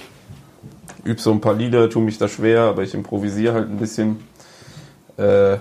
[1.05, 4.19] Üb so ein paar Lieder, tu mich da schwer, aber ich improvisiere halt ein bisschen.
[5.17, 5.59] Äh,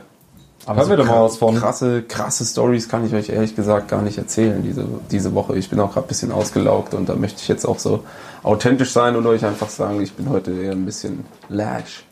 [0.66, 1.56] aber Hören wir doch mal was von.
[1.56, 5.56] Krasse, krasse Stories kann ich euch ehrlich gesagt gar nicht erzählen diese, diese Woche.
[5.58, 8.04] Ich bin auch gerade ein bisschen ausgelaugt und da möchte ich jetzt auch so
[8.44, 12.06] authentisch sein und euch einfach sagen, ich bin heute eher ein bisschen lash.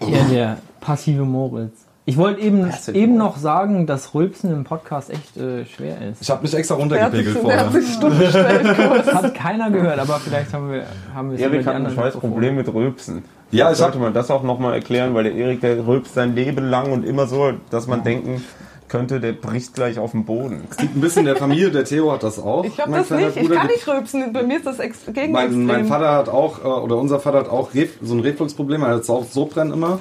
[0.00, 1.86] Ja, der passive Moritz.
[2.04, 6.20] Ich wollte eben, eben noch sagen, dass Rülpsen im Podcast echt äh, schwer ist.
[6.20, 7.70] Ich habe mich extra runtergepegelt vorher.
[7.70, 10.84] Das hat keiner gehört, aber vielleicht haben wir,
[11.14, 12.14] haben wir es Erik hat ein scheiß.
[12.14, 13.22] Problem mit Rülpsen.
[13.52, 16.68] Ja, ich sollte man das auch nochmal erklären, weil der Erik, der rülpst sein Leben
[16.68, 18.42] lang und immer so, dass man denken
[18.88, 20.64] könnte, der bricht gleich auf den Boden.
[20.80, 22.64] Liegt ein bisschen der Familie, der Theo hat das auch.
[22.64, 23.60] Ich habe das nicht, ich Bruder.
[23.60, 24.32] kann nicht rülpsen.
[24.32, 24.98] Bei mir ist das ex
[25.30, 27.70] Mein, mein Vater hat auch, äh, oder unser Vater hat auch
[28.02, 30.00] so ein Refluxproblem, er hat es auch so brennen immer.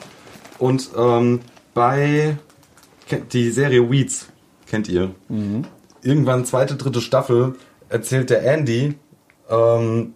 [0.58, 1.42] Und ähm,
[1.74, 2.38] bei
[3.34, 4.28] die Serie Weeds,
[4.68, 5.12] kennt ihr?
[6.02, 7.56] Irgendwann zweite, dritte Staffel
[7.90, 8.96] erzählt der Andy,
[9.50, 10.14] ähm,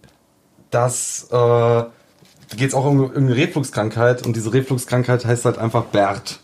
[0.70, 1.84] dass äh,
[2.56, 6.40] geht es auch um irgendeine Refluxkrankheit und diese Refluxkrankheit heißt halt einfach Bert.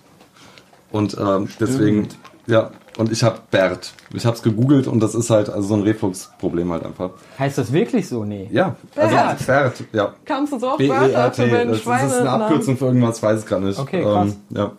[0.91, 2.09] Und ähm, deswegen,
[2.47, 3.95] ja, und ich habe Bert.
[4.13, 7.11] Ich habe es gegoogelt und das ist halt also so ein Refluxproblem halt einfach.
[7.39, 8.25] Heißt das wirklich so?
[8.25, 8.49] Nee.
[8.53, 9.47] Ja, also Bert.
[9.47, 10.15] Bert, ja.
[10.27, 11.45] Kamst du so auf Wörter B-E-R-T.
[11.45, 12.31] ist eine Schweine?
[12.31, 13.79] Abkürzung für irgendwas, ich weiß ich gerade nicht.
[13.79, 14.29] Okay, krass.
[14.29, 14.73] Ähm, ja,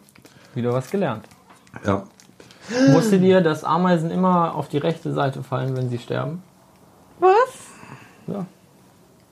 [0.56, 1.26] Wieder was gelernt.
[1.86, 2.04] ja.
[2.94, 6.42] Wusstet ihr, dass Ameisen immer auf die rechte Seite fallen, wenn sie sterben?
[7.20, 7.30] Was?
[8.28, 8.46] Ja.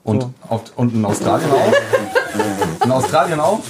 [0.04, 0.30] Und, So.
[0.50, 2.84] auf, und in Australien auch?
[2.84, 3.60] In Australien auch?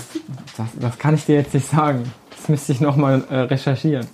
[0.56, 2.12] Das, das kann ich dir jetzt nicht sagen.
[2.36, 4.08] Das müsste ich nochmal äh, recherchieren.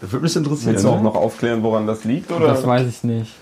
[0.00, 0.72] Das würde mich interessieren.
[0.72, 2.32] Willst du auch noch aufklären, woran das liegt?
[2.32, 2.46] Oder?
[2.48, 3.34] Das weiß ich nicht.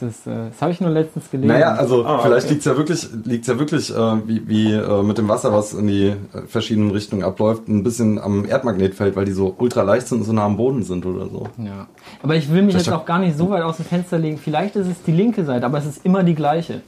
[0.00, 1.48] Das, ist, äh, das habe ich nur letztens gelesen.
[1.48, 2.54] Naja, also Ah, vielleicht okay.
[2.54, 5.86] liegt's ja wirklich, liegt's ja wirklich äh, wie, wie äh, mit dem Wasser, was in
[5.86, 10.18] die äh, verschiedenen Richtungen abläuft, ein bisschen am Erdmagnetfeld, weil die so ultra leicht sind
[10.18, 11.48] und so nah am Boden sind oder so.
[11.58, 11.86] Ja.
[12.22, 14.38] Aber ich will mich Das jetzt auch gar nicht so weit aus dem Fenster legen.
[14.38, 16.82] Vielleicht ist es die linke Seite, aber es ist immer die gleiche.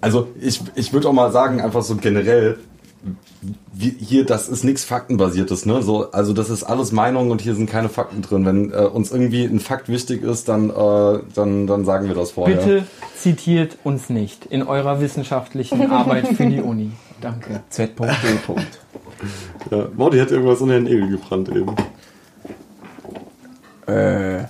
[0.00, 2.58] Also ich, ich würde auch mal sagen, einfach so generell,
[3.78, 5.82] hier, das ist nichts Faktenbasiertes, ne?
[5.82, 8.44] So, also das ist alles Meinung und hier sind keine Fakten drin.
[8.46, 12.32] Wenn äh, uns irgendwie ein Fakt wichtig ist, dann, äh, dann, dann sagen wir das
[12.32, 12.56] vorher.
[12.56, 12.84] Bitte
[13.16, 16.92] zitiert uns nicht in eurer wissenschaftlichen Arbeit für die Uni.
[17.20, 17.62] Danke.
[17.70, 18.04] Z.D.
[19.70, 21.74] Ja, Morty hat irgendwas unter den Nägel gebrannt eben.
[23.86, 24.44] äh,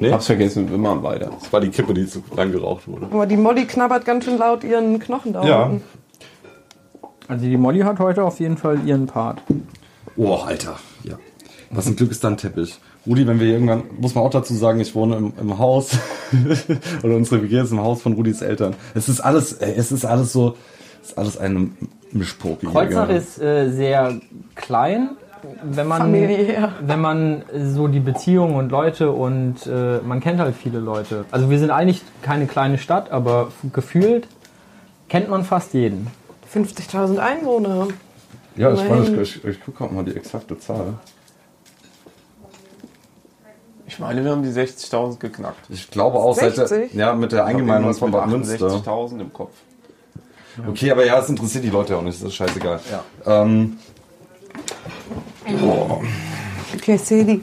[0.00, 1.30] Nee, hab's vergessen, wir machen weiter.
[1.40, 3.06] das war die Kippe, die zu lang geraucht wurde.
[3.10, 5.62] Aber die Molly knabbert ganz schön laut ihren Knochen da Ja.
[5.64, 5.82] unten.
[7.28, 9.42] Also die Molly hat heute auf jeden Fall ihren Part.
[10.16, 10.76] Oh, Alter.
[11.04, 11.18] Ja.
[11.70, 12.78] Was ein Glück ist dann Teppich.
[13.06, 15.98] Rudi, wenn wir hier irgendwann, muss man auch dazu sagen, ich wohne im, im Haus
[17.02, 18.74] oder unsere WG ist im Haus von Rudis Eltern.
[18.94, 20.56] Es ist alles, es ist alles so,
[21.02, 21.70] es ist alles eine
[22.12, 22.62] Mischpoke.
[22.62, 24.14] hier, Kreuznach ist äh, sehr
[24.54, 25.10] klein.
[25.62, 30.80] Wenn man, wenn man so die Beziehungen und Leute und äh, man kennt halt viele
[30.80, 31.26] Leute.
[31.30, 34.26] Also wir sind eigentlich keine kleine Stadt, aber gefühlt
[35.08, 36.08] kennt man fast jeden.
[36.54, 37.88] 50.000 Einwohner.
[38.56, 40.94] Ja, ich, meine, ich, ich, ich gucke mal die exakte Zahl.
[43.86, 45.70] Ich meine, wir haben die 60.000 geknackt.
[45.70, 46.94] Ich glaube auch seit der, 60?
[46.94, 48.66] ja, mit der Eingemeindung von Bad Münster.
[48.66, 49.52] 68.000 im Kopf.
[50.66, 52.80] Okay, aber ja, es interessiert die Leute auch nicht, das ist scheißegal.
[53.26, 53.78] Ähm,
[56.72, 57.40] BK City.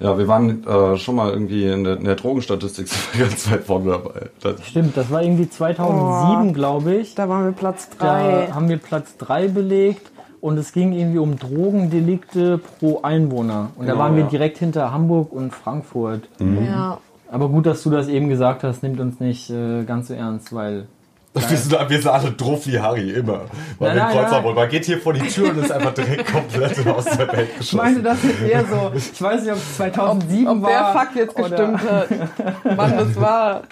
[0.00, 2.86] Ja, wir waren äh, schon mal irgendwie in der, in der Drogenstatistik
[3.18, 4.26] ganz weit vorne dabei.
[4.40, 6.52] Das, Stimmt, das war irgendwie 2007, Oh.
[6.52, 7.14] glaube ich.
[7.16, 8.52] Da waren wir Platz Da 3.
[8.52, 13.70] haben wir Platz 3 belegt und es ging irgendwie um Drogendelikte pro Einwohner.
[13.76, 14.28] Und da Genau, waren wir ja.
[14.30, 16.28] direkt hinter Hamburg und Frankfurt.
[16.38, 16.98] Ja.
[17.30, 20.52] Aber gut, dass du das eben gesagt hast, nimmt uns nicht äh, ganz so ernst,
[20.54, 20.86] weil
[21.34, 23.42] wir, sind, wir sind alle drauf wie Harry, immer.
[23.78, 24.44] Weil Nein, wir nein, Kreuznach nein.
[24.44, 24.54] wollen.
[24.56, 27.72] Man geht hier vor die Tür und ist einfach direkt komplett aus der Welt ich
[27.74, 28.04] meine geschossen.
[28.04, 28.90] das jetzt eher so.
[28.94, 30.70] Ich weiß nicht, ob es 2007 Ob war.
[30.70, 32.08] der Fakt jetzt gestimmt hat.
[32.64, 33.62] Wann das war.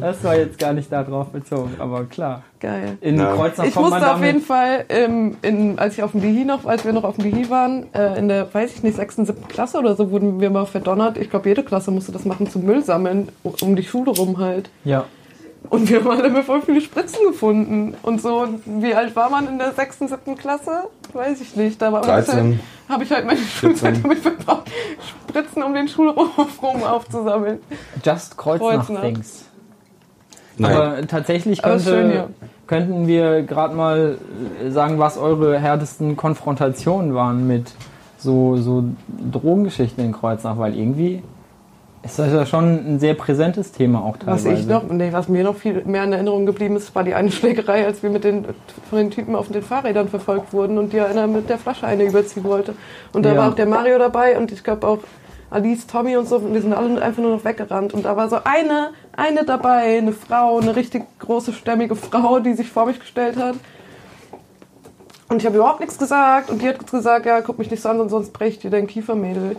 [0.00, 2.42] Das war jetzt gar nicht darauf bezogen, aber klar.
[2.60, 2.98] Geil.
[3.00, 3.34] In Ja.
[3.64, 6.92] Ich musste auf jeden Fall, ähm, in, als ich auf dem DHI noch, als wir
[6.92, 9.94] noch auf dem DHI waren, äh, in der, weiß ich nicht, sechsten, siebten Klasse oder
[9.96, 11.16] so, wurden wir mal verdonnert.
[11.18, 14.38] Ich glaube, jede Klasse musste das machen zum Müll sammeln, um- um die Schule rum
[14.38, 14.70] halt.
[14.84, 15.04] Ja.
[15.70, 17.94] Und wir haben alle immer voll viele Spritzen gefunden.
[18.02, 20.84] Und so, wie alt war man in der sechsten, siebten Klasse?
[21.12, 21.80] Weiß ich nicht.
[21.82, 22.34] Da war 13.
[22.34, 24.70] Halt, habe ich halt meine Schulzeit damit verbracht,
[25.28, 27.58] Spritzen um den Schulhof rum aufzusammeln.
[28.02, 29.02] Just Kreuznach, Kreuznach.
[29.02, 29.44] Things.
[30.56, 30.76] Naja.
[30.76, 32.28] Aber tatsächlich Aber ist schön könnte, hier.
[32.66, 34.18] könnten wir gerade mal
[34.64, 37.72] äh, sagen, was eure härtesten Konfrontationen waren mit
[38.18, 38.84] so, so
[39.30, 41.22] Drogengeschichten in Kreuznach, weil irgendwie
[42.02, 44.62] ist das ja schon ein sehr präsentes Thema auch Was teilweise.
[44.62, 47.30] ich noch, nee, was mir noch viel mehr in Erinnerung geblieben ist, war die eine
[47.30, 48.44] Schlägerei, als wir mit den,
[48.88, 52.04] von den Typen auf den Fahrrädern verfolgt wurden und die einer mit der Flasche eine
[52.04, 52.74] überziehen wollte.
[53.12, 53.38] Und da Ja.
[53.38, 54.98] war auch der Mario dabei und ich glaube auch
[55.50, 57.94] Alice, Tommy und so, und die sind alle einfach nur noch weggerannt.
[57.94, 62.52] Und da war so eine, eine dabei, eine Frau, eine richtig große, stämmige Frau, die
[62.52, 63.54] sich vor mich gestellt hat.
[65.30, 67.88] Und ich habe überhaupt nichts gesagt und die hat gesagt, ja, guck mich nicht so
[67.88, 69.56] an, sonst breche ich dir dein Kiefermädel.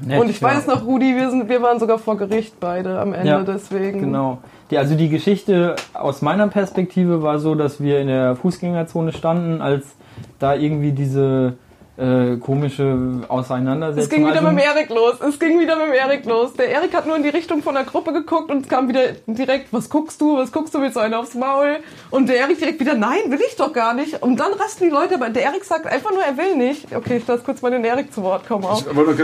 [0.00, 0.48] Nett, und ich ja.
[0.48, 4.00] weiß noch, Rudi, wir, sind, wir waren sogar vor Gericht beide am Ende, Ja, deswegen.
[4.00, 4.38] Genau.
[4.70, 9.60] Die, also die Geschichte aus meiner Perspektive war so, dass wir in der Fußgängerzone standen,
[9.60, 9.94] als
[10.38, 11.54] da irgendwie diese
[11.96, 14.02] äh, komische Auseinandersetzung.
[14.02, 15.20] Es ging wieder also, mit dem Erik los.
[15.20, 16.54] Es ging wieder mit dem Erik los.
[16.54, 19.12] Der Erik hat nur in die Richtung von der Gruppe geguckt und es kam wieder
[19.26, 21.76] direkt, was guckst du, was guckst du, willst du einen aufs Maul?
[22.10, 24.22] Und der Erik direkt wieder, nein, will ich doch gar nicht.
[24.22, 26.94] Und dann rasten die Leute, aber der Erik sagt einfach nur, er will nicht.
[26.94, 28.82] Okay, ich lasse kurz mal den Erik zu Wort kommen auch.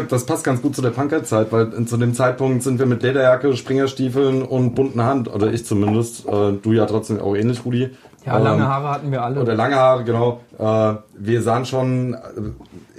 [0.09, 3.57] Das passt ganz gut zu der Punkerzeit, weil zu dem Zeitpunkt sind wir mit Lederjacke,
[3.57, 7.91] Springerstiefeln und bunten Hand, oder ich zumindest, äh, du ja trotzdem auch ähnlich, Rudi.
[8.27, 9.41] Ja, lange Ähm, Haare hatten wir alle.
[9.41, 10.41] Oder lange Haare, genau.
[10.59, 12.19] Äh, wir sahen schon, äh,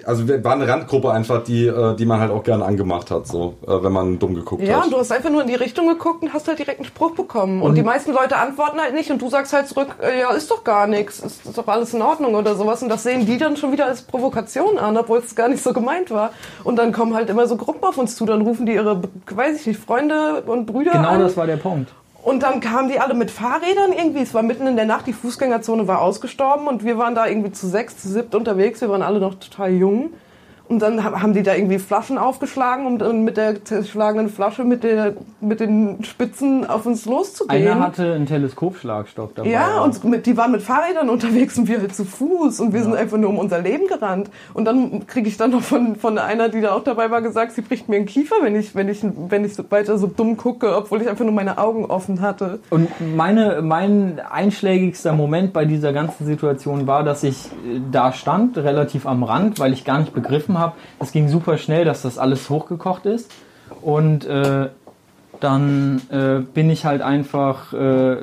[0.05, 3.27] also wir waren eine Randgruppe einfach, die, äh, die man halt auch gerne angemacht hat,
[3.27, 4.85] so, äh, wenn man dumm geguckt Ja, hat.
[4.85, 7.11] und du hast einfach nur in die Richtung geguckt und hast halt direkt einen Spruch
[7.15, 7.61] bekommen.
[7.61, 10.63] Und, die meisten Leute antworten halt nicht und du sagst halt zurück, ja, ist doch
[10.63, 12.81] gar nichts, ist, ist doch alles in Ordnung oder sowas.
[12.81, 15.73] Und das sehen die dann schon wieder als Provokation an, obwohl es gar nicht so
[15.73, 16.31] gemeint war.
[16.63, 19.59] Und dann kommen halt immer so Gruppen auf uns zu, dann rufen die ihre, weiß
[19.59, 21.19] ich nicht, Freunde und Brüder genau an.
[21.19, 21.91] das war der Punkt.
[22.29, 24.19] Und dann kamen die alle mit Fahrrädern irgendwie.
[24.19, 27.51] Es war mitten in der Nacht, die Fußgängerzone war ausgestorben und wir waren da irgendwie
[27.51, 28.81] zu sechs, zu siebt unterwegs.
[28.81, 30.11] Wir waren alle noch total jung.
[30.69, 34.63] Und dann ha- haben die da irgendwie Flaschen aufgeschlagen, um dann mit der zerschlagenen Flasche
[34.63, 37.67] mit, der, mit den Spitzen auf uns loszugehen.
[37.67, 39.49] Einer hatte einen Teleskopschlagstock dabei.
[39.49, 42.83] Ja, und mit, die waren mit Fahrrädern unterwegs und wir halt zu Fuß und wir
[42.83, 44.29] sind einfach nur um unser Leben gerannt.
[44.53, 47.53] Und dann kriege ich dann noch von, von einer, die da auch dabei war, gesagt,
[47.53, 50.37] sie bricht mir einen Kiefer, wenn ich, wenn ich, wenn ich so weiter so dumm
[50.37, 52.59] gucke, obwohl ich einfach nur meine Augen offen hatte.
[52.69, 58.55] Und meine, mein einschlägigster Moment bei dieser ganzen Situation war, dass ich äh, da stand,
[58.57, 60.58] relativ am Rand, weil ich gar nicht begriffen habe.
[60.99, 63.31] Es ging super schnell, dass das alles hochgekocht ist.
[63.81, 64.69] Und äh,
[65.39, 68.17] dann äh, bin ich halt einfach, äh,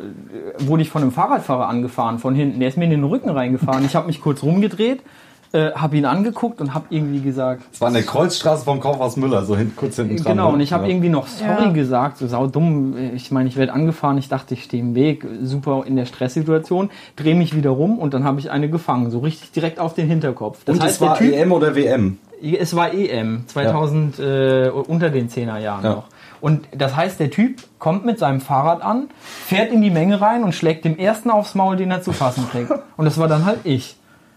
[0.59, 2.61] wurde ich von einem Fahrradfahrer angefahren von hinten.
[2.61, 3.85] Der ist mir in den Rücken reingefahren.
[3.85, 5.03] Ich habe mich kurz rumgedreht,
[5.53, 9.45] äh, habe ihn angeguckt und habe irgendwie gesagt, Es war der Kreuzstraße vom Kaufhaus Müller,
[9.45, 10.33] so hin, kurz hinten dran.
[10.37, 10.55] Genau, ne?
[10.55, 10.91] und ich habe ja.
[10.91, 11.71] irgendwie noch sorry Ja.
[11.71, 12.95] gesagt, so sau dumm.
[13.15, 16.91] Ich meine, ich werde angefahren, ich dachte, ich stehe im Weg, super in der Stresssituation,
[17.17, 20.09] drehe mich wieder rum und dann habe ich eine gefangen, so richtig direkt auf den
[20.09, 20.65] Hinterkopf.
[20.65, 22.19] Das Und heißt, es war der Typ, EM oder WM?
[22.43, 25.91] es war EM 2000 äh, unter den 10er Jahren Ja.
[25.91, 26.05] noch.
[26.43, 30.45] Und das heißt, der Typ kommt mit seinem Fahrrad an, fährt in die Menge rein
[30.45, 32.71] und schlägt dem ersten aufs Maul, den er zu fassen kriegt.
[32.97, 33.97] Und das war dann halt ich.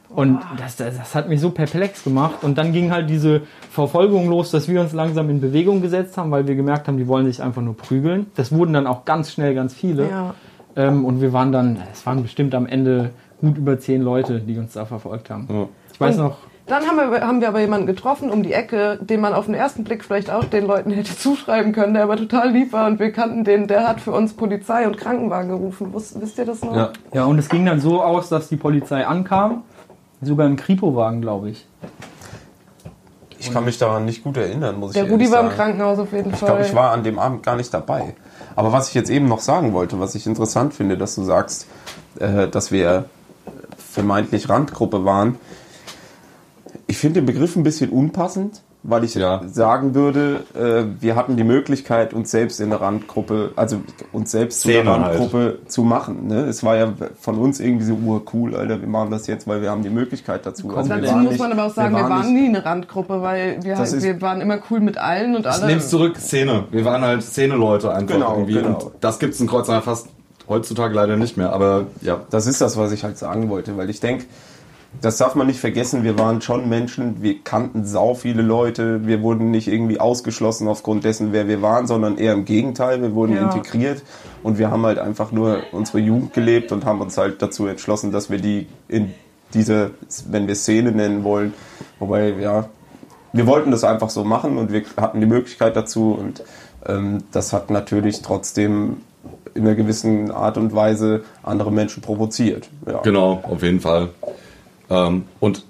[0.09, 2.43] Und das, das, das hat mich so perplex gemacht.
[2.43, 6.31] Und dann ging halt diese Verfolgung los, dass wir uns langsam in Bewegung gesetzt haben,
[6.31, 8.27] weil wir gemerkt haben, die wollen sich einfach nur prügeln.
[8.35, 10.09] Das wurden dann auch ganz schnell ganz viele.
[10.09, 10.33] Ja.
[10.75, 14.57] Ähm, und wir waren dann, es waren bestimmt am Ende gut über zehn Leute, die
[14.57, 15.47] uns da verfolgt haben.
[15.49, 15.67] Ja.
[15.93, 18.97] Ich weiß Und noch, Dann haben wir, haben wir aber jemanden getroffen um die Ecke,
[19.01, 22.17] den man auf den ersten Blick vielleicht auch den Leuten hätte zuschreiben können, der aber
[22.17, 25.93] total lieb war und wir kannten den, der hat für uns Polizei und Krankenwagen gerufen.
[25.93, 26.75] Wusst, wisst ihr das noch?
[26.75, 26.91] Ja.
[27.13, 29.63] Ja, und es ging dann so aus, dass die Polizei ankam.
[30.21, 31.65] Sogar im Kripo-Wagen, glaube ich.
[33.39, 35.57] Ich kann mich daran nicht gut erinnern, muss Der ich Rudi ehrlich war im sagen.
[35.57, 36.49] Krankenhaus auf jeden Ich Fall.
[36.49, 38.15] glaube, ich war an dem Abend gar nicht dabei.
[38.55, 41.65] Aber was ich jetzt eben noch sagen wollte, was ich interessant finde, dass du sagst,
[42.19, 43.05] äh, dass wir
[43.77, 45.37] vermeintlich Randgruppe waren.
[46.87, 49.41] Ich finde den Begriff ein bisschen unpassend, weil ich Ja.
[49.45, 53.81] sagen würde, äh, wir hatten die Möglichkeit, uns selbst in eine Randgruppe, also
[54.13, 55.03] uns selbst zu einer Szene halt.
[55.19, 56.27] Randgruppe zu machen.
[56.27, 56.45] Ne?
[56.45, 59.61] Es war ja von uns irgendwie so, oh, cool, Alter, wir machen das jetzt, weil
[59.61, 60.69] wir haben die Möglichkeit dazu.
[60.75, 62.63] Also wir Dazu waren muss nicht- man aber auch sagen, wir waren, nicht- nie eine
[62.65, 65.65] Randgruppe, weil wir, halt, ist- wir waren immer cool mit allen und Ich alle.
[65.67, 66.63] nehme es zurück, Szene.
[66.71, 68.53] Wir waren halt Szene-Leute einfach Genau, irgendwie.
[68.53, 68.69] genau.
[68.79, 70.07] Und das gibt's in Kreuznach fast
[70.47, 71.51] heutzutage leider nicht mehr.
[71.51, 74.23] Aber ja, Das ist das, was ich halt sagen wollte, weil ich denke,
[75.01, 79.21] das darf man nicht vergessen, wir waren schon Menschen, wir kannten sau viele Leute, wir
[79.21, 83.35] wurden nicht irgendwie ausgeschlossen aufgrund dessen, wer wir waren, sondern eher im Gegenteil, wir wurden
[83.35, 83.43] Ja.
[83.43, 84.01] integriert
[84.43, 88.11] und wir haben halt einfach nur unsere Jugend gelebt und haben uns halt dazu entschlossen,
[88.11, 89.13] dass wir die in
[89.53, 89.91] diese,
[90.27, 91.53] wenn wir Szene nennen wollen,
[91.99, 92.69] wobei, ja,
[93.31, 96.43] wir wollten das einfach so machen und wir hatten die Möglichkeit dazu und
[96.87, 98.97] ähm, das hat natürlich trotzdem
[99.53, 102.69] in einer gewissen Art und Weise andere Menschen provoziert.
[102.87, 103.01] Ja.
[103.01, 104.09] genau, auf jeden Fall.
[104.89, 105.65] Ähm, und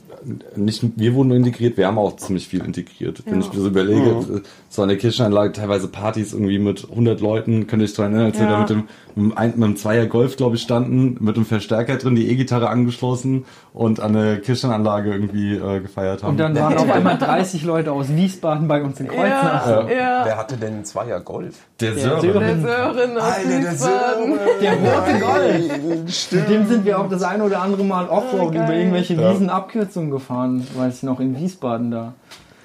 [0.56, 3.24] nicht wir wurden nur integriert, wir haben auch ziemlich viel integriert.
[3.26, 3.48] Wenn Ja.
[3.48, 7.68] ich mir so überlege, äh, so an der Kirchenanlage teilweise Partys irgendwie mit 100 Leuten,
[7.68, 8.52] könnte ich daran erinnern, als wir Ja.
[8.54, 8.84] da mit dem,
[9.20, 13.46] mit ein- dem Zweier Golf, glaube ich, standen, mit dem Verstärker drin, die E-Gitarre angeschlossen
[13.74, 16.32] und an der Kirchenanlage irgendwie äh, gefeiert haben.
[16.32, 19.68] Und dann waren auf einmal 30 Leute aus Wiesbaden bei uns in Kreuznach.
[19.68, 20.22] ja, ja.
[20.26, 21.56] Wer hatte denn einen Zweier Golf?
[21.80, 22.22] der Der Sören.
[22.22, 22.40] Sören.
[22.42, 24.40] Der Sören aus Wiesbaden.
[24.62, 26.32] Der rote Golf.
[26.32, 30.12] Mit dem sind wir auch das eine oder andere Mal Offroad Oh, über irgendwelche Wiesenabkürzungen
[30.12, 32.14] gefahren, weiß ich noch, in Wiesbaden da.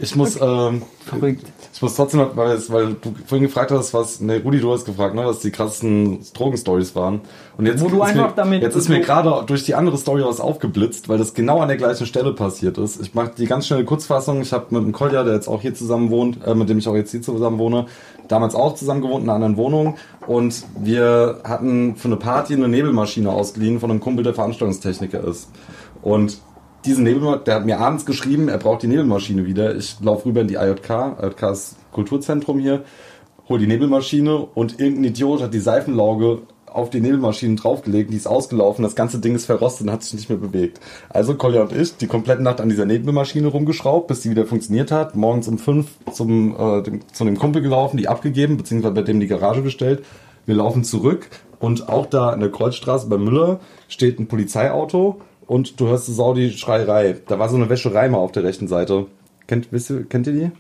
[0.01, 1.45] Ich muss, ähm, Verrückt.
[1.73, 4.73] Ich muss trotzdem noch, weil, es- weil du vorhin gefragt hast, was, ne, Rudi, du
[4.73, 7.21] hast gefragt, ne, was die krassesten Drogenstories waren.
[7.57, 9.97] Und jetzt Wo du ist einfach mir, damit- jetzt ist mir gerade durch die andere
[9.99, 13.01] Story was aufgeblitzt, weil das genau an der gleichen Stelle passiert ist.
[13.01, 14.41] Ich mache die ganz schnelle Kurzfassung.
[14.41, 16.89] Ich habe mit einem Kolja, der jetzt auch hier zusammen wohnt, äh, mit dem ich
[16.89, 17.87] auch jetzt hier zusammen wohne,
[18.27, 19.97] damals auch zusammen gewohnt in einer anderen Wohnung.
[20.27, 25.51] Und wir hatten für eine Party eine Nebelmaschine ausgeliehen von einem Kumpel, der Veranstaltungstechniker ist.
[26.03, 26.39] Und
[26.85, 29.75] diese Nebelmaschine, der hat mir abends geschrieben, er braucht die Nebelmaschine wieder.
[29.75, 32.85] Ich laufe rüber in die IJK, IJK ist Kulturzentrum hier,
[33.49, 38.27] hol die Nebelmaschine und irgendein Idiot hat die Seifenlauge auf die Nebelmaschine draufgelegt, die ist
[38.27, 40.81] ausgelaufen, das ganze Ding ist verrostet und hat sich nicht mehr bewegt.
[41.09, 44.91] Also Kolja und ich, die komplette Nacht an dieser Nebelmaschine rumgeschraubt, bis die wieder funktioniert
[44.91, 49.03] hat, morgens um fünf zum, äh, dem, zu dem Kumpel gelaufen, die abgegeben, beziehungsweise bei
[49.03, 50.05] dem die Garage gestellt.
[50.47, 51.29] Wir laufen zurück
[51.61, 56.13] und auch da in der Kreuzstraße bei Müller steht ein Polizeiauto und du hörst die
[56.13, 57.17] Saudi-Schreierei.
[57.27, 59.07] Da war so eine Wäscherei mal auf der rechten Seite.
[59.47, 60.51] Kennt, wisst ihr, kennt ihr die?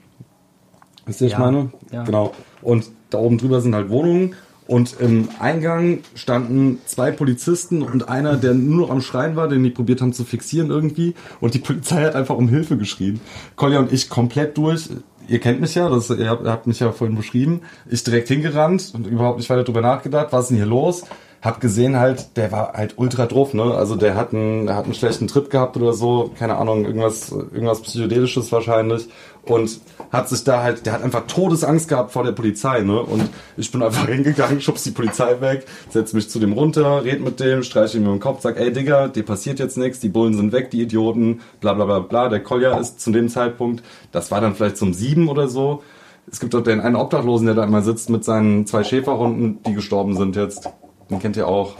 [1.06, 1.72] Wisst ihr, was ich Ja, meine?
[1.92, 2.04] ja.
[2.04, 2.32] Genau.
[2.62, 4.34] Und da oben drüber sind halt Wohnungen.
[4.66, 9.62] Und im Eingang standen zwei Polizisten und einer, der nur noch am Schreien war, den
[9.62, 11.14] die probiert haben zu fixieren irgendwie.
[11.40, 13.20] Und die Polizei hat einfach um Hilfe geschrien.
[13.56, 14.88] Kolja und ich komplett durch.
[15.28, 17.60] Ihr kennt mich ja, das, ihr, habt, ihr habt mich ja vorhin beschrieben.
[17.90, 20.28] Ich direkt hingerannt und überhaupt nicht weiter drüber nachgedacht.
[20.30, 21.04] Was ist denn hier los?
[21.44, 23.74] Hab gesehen halt, der war halt ultra drauf, ne?
[23.74, 27.30] Also der hat einen, der hat einen schlechten Trip gehabt oder so, keine Ahnung, irgendwas,
[27.30, 29.08] irgendwas psychedelisches wahrscheinlich
[29.42, 29.78] und
[30.10, 32.98] hat sich da halt, der hat einfach Todesangst gehabt vor der Polizei, ne?
[32.98, 33.28] Und
[33.58, 37.38] ich bin einfach hingegangen, schubs die Polizei weg, setz mich zu dem runter, red mit
[37.40, 40.32] dem, streiche ihm über den Kopf, sag, ey Digga, dir passiert jetzt nichts, die Bullen
[40.32, 42.30] sind weg, die Idioten, bla bla bla bla.
[42.30, 45.82] Der Kolja ist zu dem Zeitpunkt, das war dann vielleicht zum sieben oder so.
[46.26, 49.74] Es gibt auch den einen Obdachlosen, der da immer sitzt mit seinen zwei Schäferhunden, die
[49.74, 50.70] gestorben sind jetzt.
[51.10, 51.74] Den kennt ihr auch.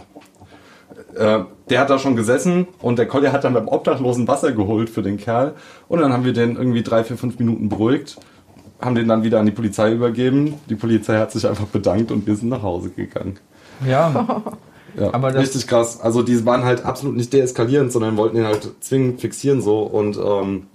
[1.15, 4.89] Äh, der hat da schon gesessen und der Collier hat dann beim Obdachlosen Wasser geholt
[4.89, 5.55] für den Kerl.
[5.87, 8.17] Und dann haben wir den irgendwie drei, vier, fünf Minuten beruhigt,
[8.81, 10.55] haben den dann wieder an die Polizei übergeben.
[10.69, 13.39] Die Polizei hat sich einfach bedankt und wir sind nach Hause gegangen.
[13.85, 14.43] Ja,
[14.99, 15.99] Ja, Aber richtig krass.
[15.99, 20.17] Also die waren halt absolut nicht deeskalierend, sondern wollten ihn halt zwingend fixieren so und
[20.17, 20.67] ähm,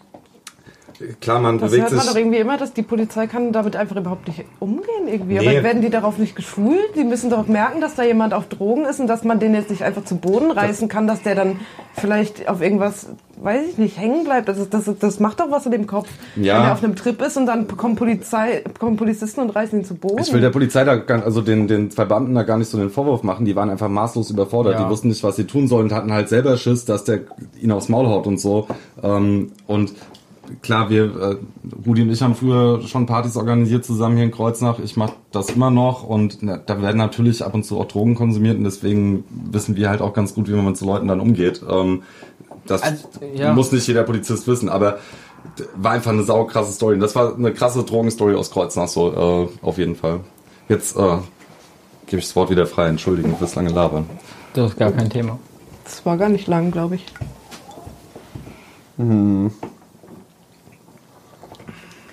[1.20, 2.10] klar, man Das bewegt hört man sich.
[2.10, 5.38] doch irgendwie immer, dass die Polizei kann damit einfach überhaupt nicht umgehen irgendwie.
[5.38, 5.48] Nee.
[5.48, 6.94] Aber werden die darauf nicht geschult?
[6.96, 9.70] Die müssen doch merken, dass da jemand auf Drogen ist und dass man den jetzt
[9.70, 11.60] nicht einfach zu Boden reißen kann, dass der dann
[11.94, 13.08] vielleicht auf irgendwas,
[13.40, 14.48] weiß ich nicht, hängen bleibt.
[14.48, 16.08] Das, ist, das, das macht doch was in dem Kopf.
[16.36, 16.56] Ja.
[16.58, 19.84] Wenn er auf einem Trip ist und dann kommen, Polizei, kommen Polizisten und reißen ihn
[19.84, 20.20] zu Boden.
[20.22, 22.90] Ich will der Polizei da, also den, den zwei Beamten da gar nicht so den
[22.90, 23.44] Vorwurf machen.
[23.44, 24.74] Die waren einfach maßlos überfordert.
[24.74, 24.84] Ja.
[24.84, 27.20] Die wussten nicht, was sie tun sollen und hatten halt selber Schiss, dass der
[27.60, 28.66] ihn aufs Maul haut und so.
[29.02, 29.94] Ähm, und
[30.62, 31.36] klar, wir, äh,
[31.86, 34.78] Rudi und ich haben früher schon Partys organisiert zusammen hier in Kreuznach.
[34.78, 38.14] Ich mache das immer noch und na, da werden natürlich ab und zu auch Drogen
[38.14, 41.20] konsumiert und deswegen wissen wir halt auch ganz gut, wie man mit so Leuten dann
[41.20, 41.62] umgeht.
[41.68, 42.02] Ähm,
[42.66, 43.52] das Also, ja.
[43.52, 44.98] muss nicht jeder Polizist wissen, aber
[45.74, 46.94] war einfach eine saukrasse Story.
[46.94, 50.20] Und das war eine krasse Drogenstory aus Kreuznach, so äh, auf jeden Fall.
[50.68, 51.18] Jetzt äh,
[52.06, 52.88] gebe ich das Wort wieder frei.
[52.88, 54.06] Entschuldigung fürs lange Labern.
[54.54, 55.38] das ist gar kein Thema.
[55.84, 57.06] Das war gar nicht lang, glaube ich.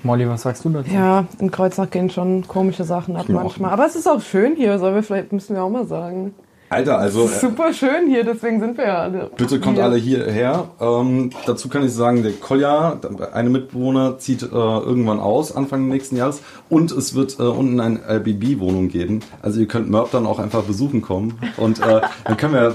[0.08, 0.90] Molly, was sagst du dazu?
[0.92, 3.72] Ja, in Kreuznach gehen schon komische Sachen ab manchmal.
[3.72, 6.34] Aber es ist auch schön hier, sollen wir vielleicht, müssen wir auch mal sagen.
[6.70, 9.30] Alter, also Es ist super schön hier, deswegen sind wir ja alle.
[9.38, 9.86] bitte kommt hier.
[9.86, 10.66] alle hierher.
[10.82, 13.00] Ähm, dazu kann ich sagen, der Kolja,
[13.34, 16.42] eine Mitbewohner, zieht äh, irgendwann aus, Anfang nächsten Jahres.
[16.70, 19.22] Und es wird äh, unten eine Airbnb-Wohnung geben.
[19.42, 21.40] Also ihr könnt Mörb dann auch einfach besuchen kommen.
[21.56, 22.68] Und äh, dann können wir,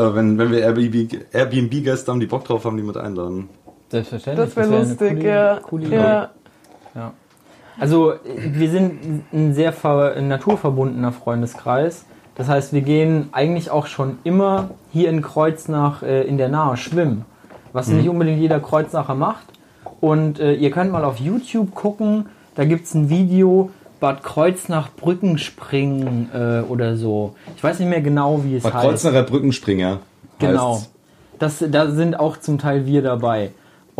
[0.00, 3.48] äh, wenn, wenn wir Airbnb- Airbnb-Gäste haben, die Bock drauf haben, die mit einladen.
[3.90, 4.46] Selbstverständlich.
[4.46, 5.58] Das wäre wär lustig, coole- ja.
[5.60, 6.30] coole ja.
[6.94, 7.12] Ja.
[7.78, 9.72] Also wir sind ein sehr
[10.20, 12.04] naturverbundener Freundeskreis.
[12.34, 16.76] Das heißt, wir gehen eigentlich auch schon immer hier in Kreuznach äh, in der Nahe
[16.76, 17.24] schwimmen.
[17.72, 19.46] Was nicht unbedingt jeder Kreuznacher macht.
[20.00, 24.88] Und äh, ihr könnt mal auf YouTube gucken, da gibt es ein Video, Bad Kreuznach
[24.96, 27.34] Brückenspringen äh, oder so.
[27.56, 28.84] Ich weiß nicht mehr genau, wie es Bad heißt.
[28.86, 29.98] Kreuznacher Brückenspringer.
[30.38, 30.82] Genau.
[31.38, 33.50] Das, da sind auch zum Teil wir dabei.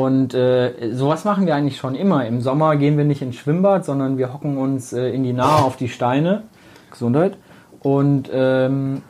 [0.01, 2.25] Und äh, sowas machen wir eigentlich schon immer.
[2.25, 5.63] Im Sommer gehen wir nicht ins Schwimmbad, sondern wir hocken uns äh, in die Nahe
[5.63, 6.45] auf die Steine.
[6.91, 7.37] Gesundheit.
[7.83, 9.03] Und ähm,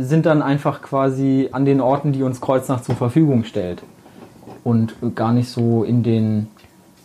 [0.00, 3.82] sind dann einfach quasi an den Orten, die uns Kreuznach zur Verfügung stellt.
[4.62, 6.48] Und gar nicht so in den,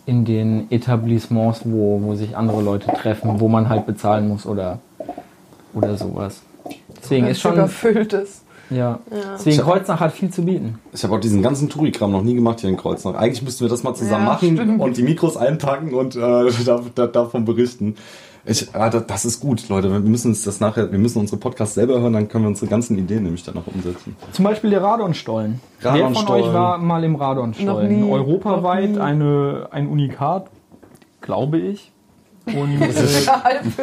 [0.06, 4.78] in den Etablissements, wo, wo sich andere Leute treffen, wo man halt bezahlen muss oder,
[5.74, 6.40] oder sowas.
[6.96, 7.52] Deswegen ist schon.
[7.52, 8.14] überfüllt
[8.70, 8.76] ist.
[8.76, 8.98] Ja.
[9.34, 10.78] Deswegen Kreuznach hat viel zu bieten.
[10.92, 13.14] Ich habe auch diesen ganzen Touri-Kram noch nie gemacht hier in Kreuznach.
[13.14, 14.80] Eigentlich müssten wir das mal zusammen Ja, machen stimmt.
[14.80, 16.18] und die Mikros einpacken und äh,
[16.64, 17.96] da, da, davon berichten.
[18.46, 19.92] Ich, ah, da- das ist gut, Leute.
[19.92, 22.68] Wir müssen uns das nachher, wir müssen unsere Podcasts selber hören, dann können wir unsere
[22.70, 24.16] ganzen Ideen nämlich dann noch umsetzen.
[24.32, 25.60] Zum Beispiel der Radonstollen.
[25.80, 26.44] Wer von Radonstollen.
[26.46, 28.00] euch war mal im Noch Radonstollen?
[28.06, 28.10] nie.
[28.10, 29.00] Europaweit Noch nie.
[29.02, 30.46] eine, ein Unikat,
[31.20, 31.92] glaube ich.
[32.46, 32.92] Und äh,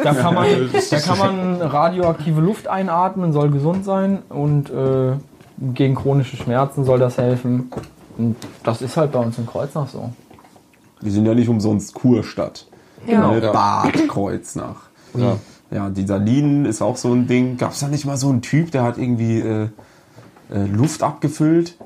[0.02, 0.46] da, kann man,
[0.90, 5.12] da kann man radioaktive Luft einatmen, soll gesund sein und äh,
[5.74, 7.70] gegen chronische Schmerzen soll das helfen.
[8.16, 10.10] Und das ist halt bei uns in Kreuznach so.
[11.00, 12.66] Wir sind ja nicht umsonst Kurstadt.
[13.06, 13.30] Ja.
[13.30, 13.40] Ne?
[13.40, 14.88] Bad Kreuznach.
[15.14, 15.36] Ja.
[15.70, 17.58] Ja, die Salinen ist auch so ein Ding.
[17.58, 19.68] Gab es da nicht mal so einen Typ, der hat irgendwie äh,
[20.50, 21.76] äh, Luft abgefüllt?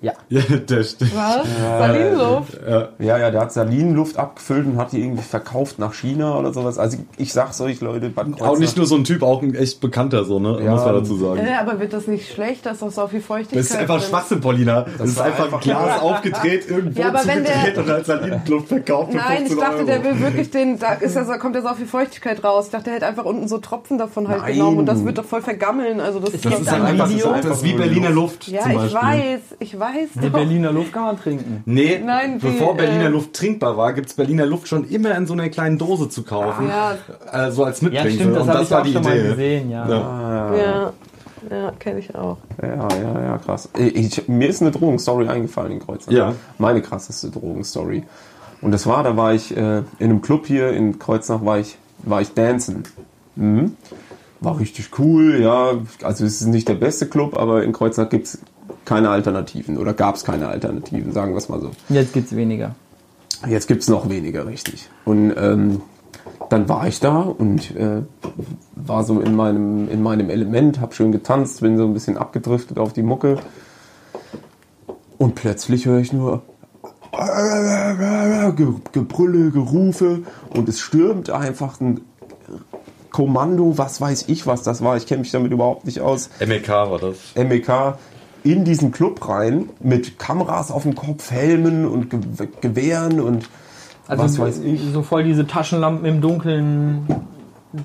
[0.00, 0.12] Ja.
[0.28, 1.16] Ja, der stimmt.
[1.16, 1.46] Was?
[1.78, 2.60] Salinluft?
[3.00, 6.78] Ja, ja, der hat Salinenluft abgefüllt und hat die irgendwie verkauft nach China oder sowas.
[6.78, 8.40] Also ich, ich sag's euch, Leute, Bad.
[8.40, 10.60] Auch nicht nur so ein Typ, auch ein echt bekannter so, ne?
[10.62, 10.72] Ja.
[10.74, 11.40] Muss man dazu sagen.
[11.40, 12.64] Äh, aber wird das nicht schlecht?
[12.64, 13.58] Da ist doch so viel Feuchtigkeit.
[13.58, 14.00] Das ist einfach.
[14.00, 14.86] Schwachsinn, Paulina.
[14.98, 18.68] Das, ist war einfach, einfach- Glas aufgedreht, irgendwo Ja, aber wenn der- und als Salinenluft
[18.68, 19.86] verkauft für Nein, ich 15 dachte, Euro.
[19.86, 22.66] der will wirklich den, da ist ja, so- kommt ja so viel Feuchtigkeit raus.
[22.66, 24.52] Ich dachte, der hätte einfach unten so Tropfen davon halt Nein.
[24.54, 25.98] genommen und das wird doch voll vergammeln.
[26.00, 27.32] Also das, das ist ein halt einfach, Video.
[27.42, 30.32] das ist wie Berliner Luft Ja, zum ich weiß, ich weiß Die doch.
[30.32, 31.62] Berliner Luft kann man trinken.
[31.66, 35.26] Nee, Nein, die, bevor Berliner äh, Luft trinkbar war, gibt's Berliner Luft schon immer in
[35.26, 36.68] so einer kleinen Dose zu kaufen.
[36.68, 36.96] Ja,
[37.30, 38.20] Also als Ja, Mitbringsel.
[38.20, 39.28] stimmt, das und habe das ich war auch die schon mal Idee.
[39.28, 39.88] gesehen, ja.
[39.88, 40.56] Ja.
[40.56, 40.92] ja,
[41.50, 42.38] ja, kenne ich auch.
[42.62, 43.68] Ja, ja, ja, krass.
[43.78, 46.12] Ich, mir ist eine Drogenstory eingefallen in Kreuznach.
[46.12, 46.34] Ja.
[46.58, 48.04] Meine krasseste Drogenstory.
[48.60, 51.78] Und das war, da war ich äh, in einem Club hier in Kreuznach, war ich,
[51.98, 52.82] war ich dancen.
[53.36, 53.76] Mhm.
[54.40, 55.74] war richtig cool, ja.
[56.02, 58.38] Also es ist nicht der beste Club, aber in Kreuznach gibt es
[58.88, 61.70] keine Alternativen oder gab es keine Alternativen, sagen wir es mal so.
[61.88, 62.74] Jetzt gibt's weniger.
[63.46, 64.88] Jetzt gibt es noch weniger, richtig.
[65.04, 65.82] Und ähm,
[66.50, 68.02] dann war ich da und äh,
[68.74, 72.78] war so in meinem, in meinem Element, hab schön getanzt, bin so ein bisschen abgedriftet
[72.78, 73.36] auf die Mucke.
[75.18, 76.42] Und plötzlich höre ich nur
[78.56, 80.22] Ge- Gebrülle, Gerufe
[80.54, 82.00] und es stürmt einfach ein
[83.10, 84.96] Kommando, was weiß ich, was das war.
[84.96, 86.30] Ich kenne mich damit überhaupt nicht aus.
[86.44, 87.16] MEK war das.
[87.34, 87.68] MEK
[88.44, 92.20] in diesen Club rein mit Kameras auf dem Kopf, Helmen und Ge
[92.60, 93.48] Gewehren und
[94.06, 94.80] Also was weiß ich.
[94.92, 97.06] so voll diese Taschenlampen im Dunkeln,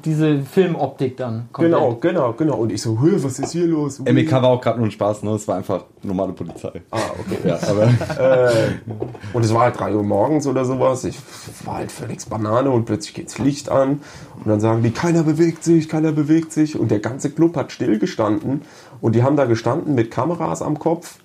[0.05, 1.49] diese Filmoptik dann.
[1.51, 1.73] komplett.
[1.73, 2.55] Genau, genau, genau.
[2.55, 3.99] Und ich so, "Hö, was ist hier los?
[3.99, 4.13] Ui.
[4.13, 5.31] MEK war auch gerade nur ein Spaß, ne?
[5.31, 6.81] Es war einfach normale Polizei.
[6.89, 7.37] Ah, okay.
[7.45, 7.89] Ja, aber
[9.33, 11.03] Und es war halt 3 Uhr morgens oder sowas.
[11.03, 11.17] Ich
[11.65, 13.99] war halt völlig Banane und plötzlich geht's Licht an.
[14.37, 16.79] Und dann sagen die, keiner bewegt sich, keiner bewegt sich.
[16.79, 18.61] Und der ganze Club hat stillgestanden.
[19.03, 21.17] Und die haben da gestanden mit Kameras am Kopf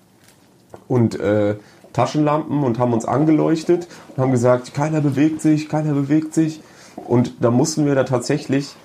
[0.89, 1.55] und äh,
[1.93, 6.59] Taschenlampen und haben uns angeleuchtet und haben gesagt, keiner bewegt sich, keiner bewegt sich.
[6.97, 8.75] Und da mussten wir da tatsächlich,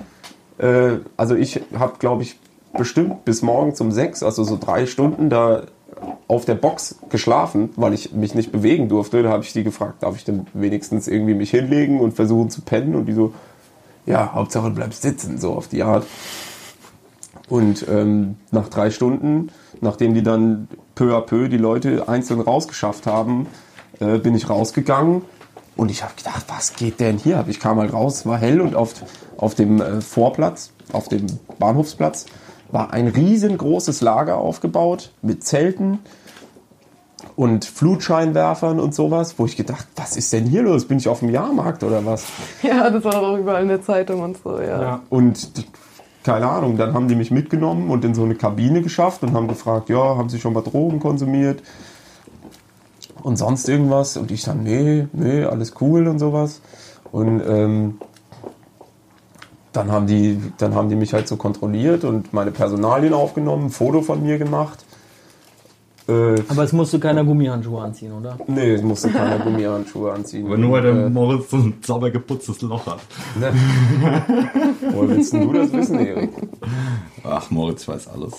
[0.58, 2.38] äh, also ich habe, glaube ich,
[2.72, 5.64] bestimmt bis morgens um sechs, also so drei Stunden da
[6.28, 9.24] auf der Box geschlafen, weil ich mich nicht bewegen durfte.
[9.24, 12.60] Da habe ich die gefragt, darf ich denn wenigstens irgendwie mich hinlegen und versuchen zu
[12.60, 12.94] pennen?
[12.94, 13.34] Und die so,
[14.06, 16.06] ja, Hauptsache du bleibst sitzen, so auf die Art.
[17.48, 23.06] Und ähm, nach drei Stunden, nachdem die dann peu à peu die Leute einzeln rausgeschafft
[23.06, 23.46] haben,
[24.00, 25.22] äh, bin ich rausgegangen
[25.76, 27.44] und ich habe gedacht, was geht denn hier?
[27.48, 28.94] Ich kam halt raus, es war hell und auf,
[29.36, 31.26] auf dem äh, Vorplatz, auf dem
[31.58, 32.26] Bahnhofsplatz,
[32.70, 35.98] war ein riesengroßes Lager aufgebaut mit Zelten
[37.36, 40.86] und Flutscheinwerfern und sowas, wo ich gedacht, was ist denn hier los?
[40.86, 42.26] Bin ich auf dem Jahrmarkt oder was?
[42.62, 44.80] Ja, das war auch überall in der Zeitung und so, ja.
[44.80, 45.00] Ja.
[45.10, 45.64] Und die,
[46.24, 49.46] keine Ahnung, dann haben die mich mitgenommen und in so eine Kabine geschafft und haben
[49.46, 51.62] gefragt, ja, haben Sie schon mal Drogen konsumiert?
[53.22, 54.16] Und sonst irgendwas?
[54.16, 56.62] Und ich dann, nee, nee, alles cool und sowas.
[57.12, 57.98] Und ähm,
[59.72, 63.70] dann, haben die, dann haben die mich halt so kontrolliert und meine Personalien aufgenommen, ein
[63.70, 64.84] Foto von mir gemacht.
[66.06, 68.36] Äh, Aber es musste keiner Gummihandschuhe anziehen, oder?
[68.46, 70.46] nee, es musste keiner Gummihandschuhe anziehen.
[70.46, 72.98] aber nur weil der äh, Moritz so ein sauber geputztes Loch hat.
[73.40, 73.52] ne.
[74.92, 76.30] Woher willst denn du das wissen, Erik?
[77.24, 78.34] Ach, Moritz weiß alles.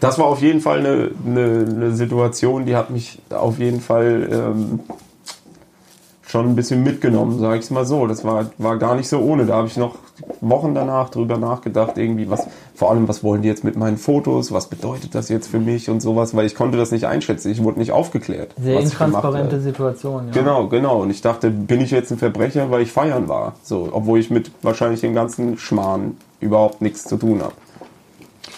[0.00, 4.28] das war auf jeden Fall eine, eine, eine Situation, die hat mich auf jeden Fall
[4.30, 4.80] ähm,
[6.30, 8.06] schon ein bisschen mitgenommen, sage ich es mal so.
[8.06, 9.46] Das war, war gar nicht so ohne.
[9.46, 9.96] Da habe ich noch
[10.40, 14.52] Wochen danach drüber nachgedacht, irgendwie, was, vor allem, was wollen die jetzt mit meinen Fotos,
[14.52, 17.50] was bedeutet das jetzt für mich und sowas, weil ich konnte das nicht einschätzen.
[17.50, 18.54] Ich wurde nicht aufgeklärt.
[18.60, 19.60] Sehr intransparente.
[19.60, 20.32] Situation, ja.
[20.32, 21.02] Genau, genau.
[21.02, 23.54] Und ich dachte, bin ich jetzt ein Verbrecher, weil ich feiern war.
[23.62, 27.54] So, obwohl ich mit wahrscheinlich dem ganzen Schmarrn überhaupt nichts zu tun habe.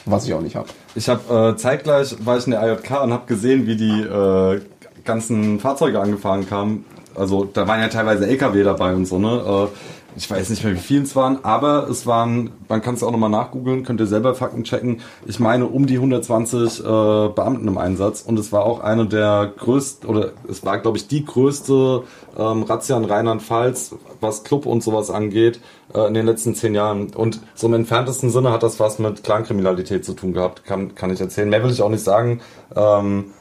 [0.04, 0.68] Was ich auch nicht habe.
[0.94, 4.60] Ich habe äh, zeitgleich war ich in der AJK und habe gesehen, wie die äh,
[5.04, 6.84] ganzen Fahrzeuge angefahren kamen.
[7.14, 9.68] Also da waren ja teilweise LKW dabei und so, ne?
[9.70, 9.76] Äh,
[10.16, 13.10] ich weiß nicht mehr, wie viele es waren, aber es waren, man kann es auch
[13.10, 15.00] nochmal nachgoogeln, könnt ihr selber Fakten checken.
[15.24, 19.52] Ich meine, um die 120 äh, Beamten im Einsatz und es war auch eine der
[19.56, 22.02] größten, oder es war, glaube ich, die größte
[22.38, 25.60] ähm, Razzia in Rheinland-Pfalz, was Club und sowas angeht,
[25.94, 27.14] äh, in den letzten zehn Jahren.
[27.14, 31.10] Und so im entferntesten Sinne hat das was mit Clankriminalität zu tun gehabt, kann, kann
[31.10, 31.48] ich erzählen.
[31.48, 32.40] Mehr will ich auch nicht sagen,
[32.76, 33.32] ähm,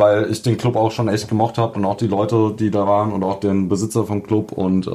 [0.00, 2.86] weil ich den Club auch schon echt gemocht habe und auch die Leute, die da
[2.88, 4.50] waren und auch den Besitzer vom Club.
[4.50, 4.90] Und äh,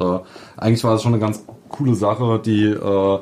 [0.58, 3.18] eigentlich war es schon eine ganz coole Sache, die äh,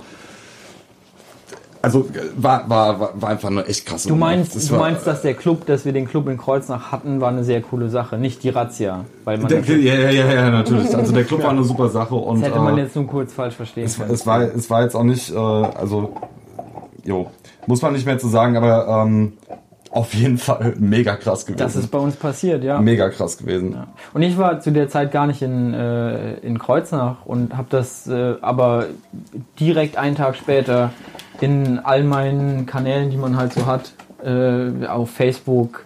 [1.82, 5.20] also war, war, war, einfach eine echt krasse Du meinst, Das du war- meinst, dass
[5.20, 8.43] der Club, dass wir den Club in Kreuznach hatten, war eine sehr coole Sache, nicht
[8.43, 9.05] die Razzia.
[9.24, 10.97] Weil man Der, ja, ja, ja, ja, natürlich.
[10.97, 13.35] Also der Club war eine super Sache und das hätte man äh, jetzt nur kurz
[13.35, 14.11] falsch verstehen es, können.
[14.11, 16.14] es, war, es war jetzt auch nicht, äh, also,
[17.05, 17.26] jo,
[17.66, 19.35] muss man nicht mehr zu sagen, aber ähm,
[19.95, 21.59] auf jeden Fall mega krass gewesen.
[21.59, 22.80] Das ist bei uns passiert, ja.
[22.80, 23.76] mega krass gewesen.
[24.12, 28.09] Und ich war zu der Zeit gar nicht in, äh, in Kreuznach und habe das
[28.09, 28.86] äh, aber
[29.61, 30.90] direkt einen Tag später
[31.40, 33.92] in all meinen Kanälen, die man halt so hat,
[34.24, 35.84] äh, auf Facebook,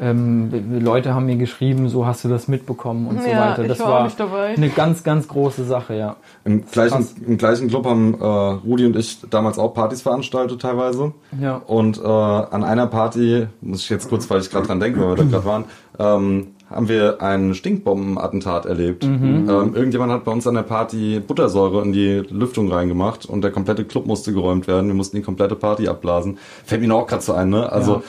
[0.00, 3.62] ähm, Leute haben mir geschrieben, so hast du das mitbekommen und so Ja, weiter.
[3.62, 4.54] ich Das war war nicht dabei.
[4.56, 6.16] eine ganz, ganz große Sache, ja.
[6.44, 7.06] Im gleichen.
[7.26, 11.12] Im gleichen Club haben äh, Rudi und ich damals auch Partys veranstaltet teilweise.
[11.40, 11.56] Ja.
[11.66, 15.10] Und äh, an einer Party, muss ich jetzt kurz, weil ich gerade dran denke, weil
[15.10, 15.64] wir da gerade waren,
[15.98, 19.06] ähm, haben wir ein Stinkbombenattentat erlebt.
[19.06, 19.48] Mhm.
[19.48, 23.52] Ähm, irgendjemand hat bei uns an der Party Buttersäure in die Lüftung reingemacht und der
[23.52, 24.88] komplette Club musste geräumt werden.
[24.88, 26.38] Wir mussten die komplette Party abblasen.
[26.64, 27.70] Fällt mir auch gerade so ein, ne?
[27.70, 28.02] Also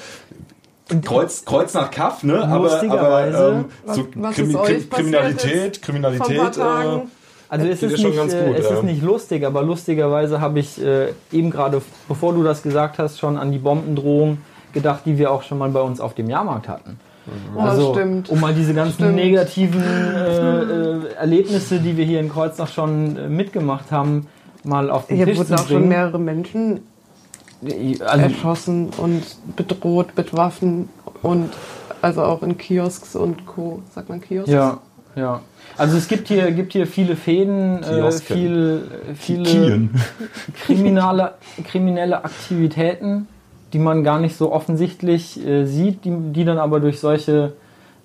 [1.03, 2.35] Kreuz, Kreuz nach Kaff, ne?
[2.43, 5.81] Aber, aber Lustigerweise, ähm, so was Krimi Krim- Kriminalität?
[5.81, 6.57] Kriminalität.
[6.57, 6.61] Äh.
[7.47, 8.75] Also es ist, schon nicht, ganz äh, gut, es ja.
[8.75, 13.19] ist nicht lustig, aber lustigerweise habe ich äh, eben gerade, bevor du das gesagt hast,
[13.19, 14.39] schon an die Bombendrohung
[14.73, 16.99] gedacht, die wir auch schon mal bei uns auf dem Jahrmarkt hatten.
[17.55, 18.29] Oh, Also, stimmt.
[18.29, 19.15] um mal diese ganzen Stimmt.
[19.15, 24.27] negativen äh, äh, Erlebnisse, die wir hier in Kreuznach schon äh, mitgemacht haben,
[24.63, 25.89] mal auf den Hier Tisch wurden zu auch schon bringen.
[25.89, 26.81] mehrere Menschen
[27.61, 29.23] also, erschossen und
[29.55, 30.89] bedroht mit Waffen
[31.21, 31.51] und
[32.01, 33.81] also auch in Kiosks und Co.
[33.93, 34.51] Sagt man Kiosks?
[34.51, 34.79] ja,
[35.15, 35.41] ja.
[35.77, 39.89] Also es gibt hier, gibt hier viele Fäden, äh, viel, viele Kien.
[40.65, 41.33] kriminelle,
[41.65, 43.27] kriminelle Aktivitäten,
[43.73, 47.53] die man gar nicht so offensichtlich äh, sieht, die, die dann aber durch solche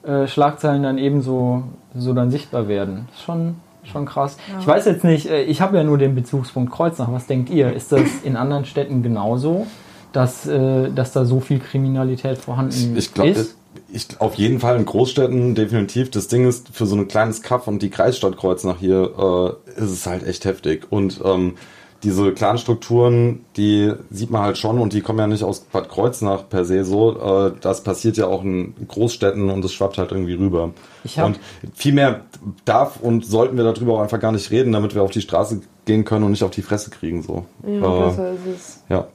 [0.02, 3.08] äh, Schlagzeilen dann ebenso so dann sichtbar werden.
[3.12, 4.36] Ist schon, schon krass.
[4.58, 7.10] Ich weiß jetzt nicht, äh, ich habe ja nur den Bezugspunkt Kreuznach.
[7.12, 7.72] Was denkt ihr?
[7.72, 9.66] Ist das in anderen Städten genauso,
[10.12, 13.56] dass, äh, dass da so viel Kriminalität vorhanden Ich glaube, ist?
[13.92, 16.10] ich, auf jeden Fall in Großstädten definitiv.
[16.10, 19.90] Das Ding ist, für so ein kleines Kaff und die Kreisstadt Kreuznach hier äh, ist
[19.90, 20.86] es halt echt heftig.
[20.90, 21.54] Und ähm,
[22.02, 26.48] diese Clanstrukturen, die sieht man halt schon und die kommen ja nicht aus Bad Kreuznach
[26.48, 27.46] per se so.
[27.48, 30.70] Äh, das passiert ja auch in Großstädten und es schwappt halt irgendwie rüber.
[31.04, 31.40] Ich hab- und
[31.74, 32.22] viel mehr
[32.64, 35.60] darf und sollten wir darüber auch einfach gar nicht reden, damit wir auf die Straße
[35.84, 37.22] gehen können und nicht auf die Fresse kriegen.
[37.22, 37.44] So.
[37.66, 38.84] Ja, äh, besser ist es.
[38.88, 39.06] ja.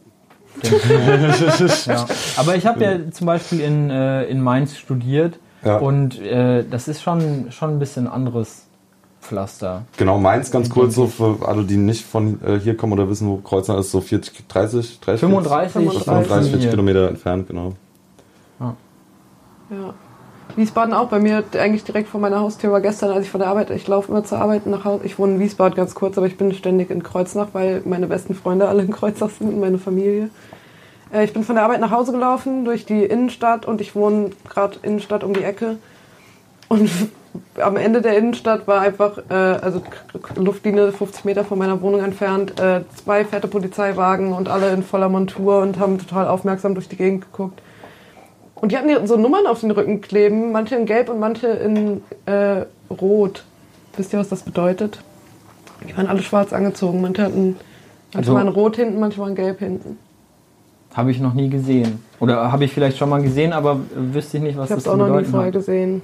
[1.88, 2.06] Ja.
[2.38, 5.78] Aber ich habe ja zum Beispiel in, äh, in Mainz studiert Ja.
[5.80, 8.65] und äh, das ist schon, schon ein bisschen anderes
[9.26, 9.84] Pflaster.
[9.98, 13.28] Genau, Mainz ganz kurz so für alle, die nicht von äh, hier kommen oder wissen,
[13.28, 16.04] wo Kreuznach ist, so 40, 30, 30 35, 35.
[16.04, 16.70] 35, 40 Hier.
[16.70, 17.74] Kilometer entfernt, genau.
[19.70, 19.94] Ja.
[20.56, 23.50] Wiesbaden auch bei mir eigentlich direkt vor meiner Haustür war gestern, als ich von der
[23.50, 25.04] Arbeit, ich laufe immer zur Arbeit nach Hause.
[25.06, 28.36] Ich wohne in Wiesbaden ganz kurz, aber ich bin ständig in Kreuznach, weil meine besten
[28.36, 30.30] Freunde alle in Kreuznach sind und meine Familie.
[31.12, 34.30] Äh, Ich bin von der Arbeit nach Hause gelaufen durch die Innenstadt und ich wohne
[34.48, 35.78] gerade Innenstadt um die Ecke.
[36.70, 36.90] Und
[37.62, 39.82] am Ende der Innenstadt war einfach, äh, also
[40.36, 45.10] Luftlinie 50 Meter von meiner Wohnung entfernt, äh, zwei fette Polizeiwagen und alle in voller
[45.10, 47.62] Montur und haben total aufmerksam durch die Gegend geguckt.
[48.56, 52.02] Und die hatten so Nummern auf den Rücken kleben, manche in Gelb und manche in
[52.26, 53.44] äh, Rot.
[53.98, 55.00] Wisst ihr, was das bedeutet?
[55.88, 57.02] Die waren alle schwarz angezogen.
[57.02, 57.58] Manche hatten,
[58.14, 59.98] manche Also- waren rot hinten, manche waren gelb hinten.
[60.94, 62.02] Habe ich noch nie gesehen.
[62.22, 64.78] Oder habe ich vielleicht schon mal gesehen, aber wüsste ich nicht, was Ich habe das
[64.78, 65.54] es zu auch noch nie vorher hat.
[65.54, 66.02] gesehen.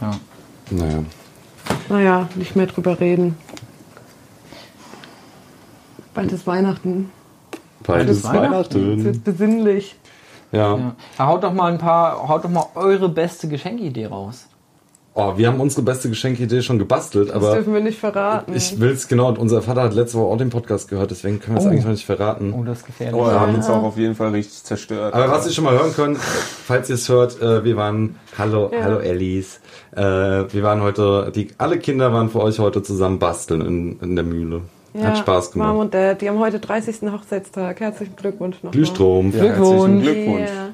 [0.00, 0.10] Ja.
[0.70, 1.04] Naja.
[1.88, 3.36] Naja, nicht mehr drüber reden.
[6.14, 7.10] Bald ist Weihnachten.
[7.84, 8.54] Bald ist ist Weihnachten.
[8.54, 9.04] Es Weihnachten.
[9.04, 9.96] wird besinnlich.
[10.52, 10.76] Ja.
[10.76, 10.94] Ja.
[11.18, 14.46] Ja, Haut doch mal ein paar, haut doch mal eure beste Geschenkidee raus.
[15.20, 18.54] Oh, wir haben unsere beste Geschenkidee schon gebastelt, Das aber dürfen wir nicht verraten.
[18.54, 19.26] ich will es genau.
[19.28, 21.70] und Unser Vater hat letzte Woche auch den Podcast gehört, deswegen können wir es Oh.
[21.70, 22.54] eigentlich noch nicht verraten.
[22.56, 23.20] Oh, das ist gefährlich.
[23.20, 25.14] Oh, er hat uns auch auf jeden Fall richtig zerstört.
[25.14, 28.70] Aber was ihr schon mal hören könnt, falls ihr es hört, äh, wir waren, hallo,
[28.72, 28.84] Ja.
[28.84, 29.60] hallo Ellis,
[29.96, 34.14] äh, wir waren heute, die, alle Kinder waren für euch heute zusammen basteln in, in
[34.14, 34.60] der Mühle.
[35.02, 35.80] Hat Spaß Mom gemacht.
[35.80, 37.10] und Dad, die haben heute 30.
[37.12, 37.80] Hochzeitstag.
[37.80, 38.70] Herzlichen Glückwunsch nochmal.
[38.72, 39.32] Glühstrom.
[39.32, 39.68] Ja, Glückwunsch.
[39.68, 40.48] herzlichen Glückwunsch.
[40.50, 40.68] Ja,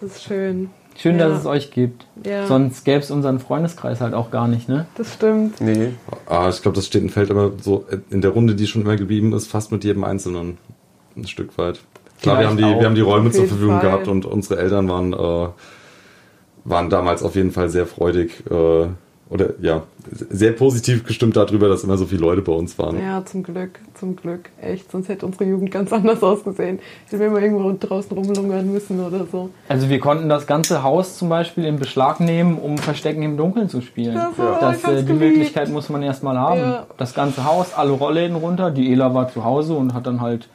[0.00, 0.70] das ist schön.
[0.98, 1.28] Schön, Ja.
[1.28, 2.06] dass es euch gibt.
[2.24, 2.46] Ja.
[2.46, 4.86] Sonst gäbe es unseren Freundeskreis halt auch gar nicht, ne?
[4.96, 5.60] Das stimmt.
[5.60, 5.90] Nee,
[6.26, 8.96] Ah, ich glaube, das steht und fällt immer so in der Runde, die schon immer
[8.96, 10.58] geblieben ist, fast mit jedem Einzelnen.
[11.16, 11.80] Ein Stück weit.
[12.22, 13.90] Klar, wir haben, die, wir haben die Räume zur Verfügung Fall.
[13.90, 15.48] gehabt und unsere Eltern waren, äh,
[16.64, 18.86] waren damals auf jeden Fall sehr freudig äh,
[19.28, 19.82] oder ja,
[20.30, 23.00] sehr positiv gestimmt darüber, dass immer so viele Leute bei uns waren.
[23.00, 24.50] Ja, zum Glück, zum Glück.
[24.62, 26.78] Echt, sonst hätte unsere Jugend ganz anders ausgesehen.
[27.06, 29.50] Hätten wir immer irgendwo draußen rumlungern müssen oder so.
[29.68, 33.68] Also wir konnten das ganze Haus zum Beispiel in Beschlag nehmen, um Verstecken im Dunkeln
[33.68, 34.14] zu spielen.
[34.14, 35.12] Das war- das, äh, die.
[35.12, 36.60] Möglichkeit muss man erstmal haben.
[36.60, 36.86] Ja.
[36.96, 38.70] Das ganze Haus, alle Rollläden runter.
[38.70, 40.48] Die Ela war zu Hause und hat dann halt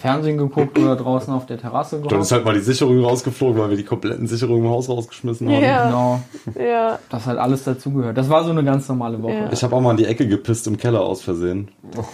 [0.00, 2.32] Fernsehen geguckt oder draußen auf der Terrasse Dann ist gehockt.
[2.32, 5.62] halt mal die Sicherung rausgeflogen, weil wir die kompletten Sicherungen im Haus rausgeschmissen haben.
[5.62, 5.86] Ja.
[5.86, 6.20] Genau,
[6.58, 8.16] Ja, das hat alles dazugehört.
[8.16, 9.32] Das war so eine ganz normale Woche.
[9.34, 9.52] Ja.
[9.52, 11.68] Ich habe auch mal in die Ecke gepisst im Keller aus Versehen.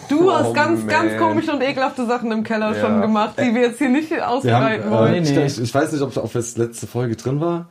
[0.08, 0.88] du hast Oh, ganz, man.
[0.88, 2.80] ganz komische und ekelhafte Sachen im Keller Ja.
[2.80, 5.22] schon gemacht, die wir jetzt hier nicht ausbreiten äh, wollen.
[5.22, 5.46] Nee, nee.
[5.46, 7.66] Ich, ich weiß nicht, ob, ob das letzte Folge drin war.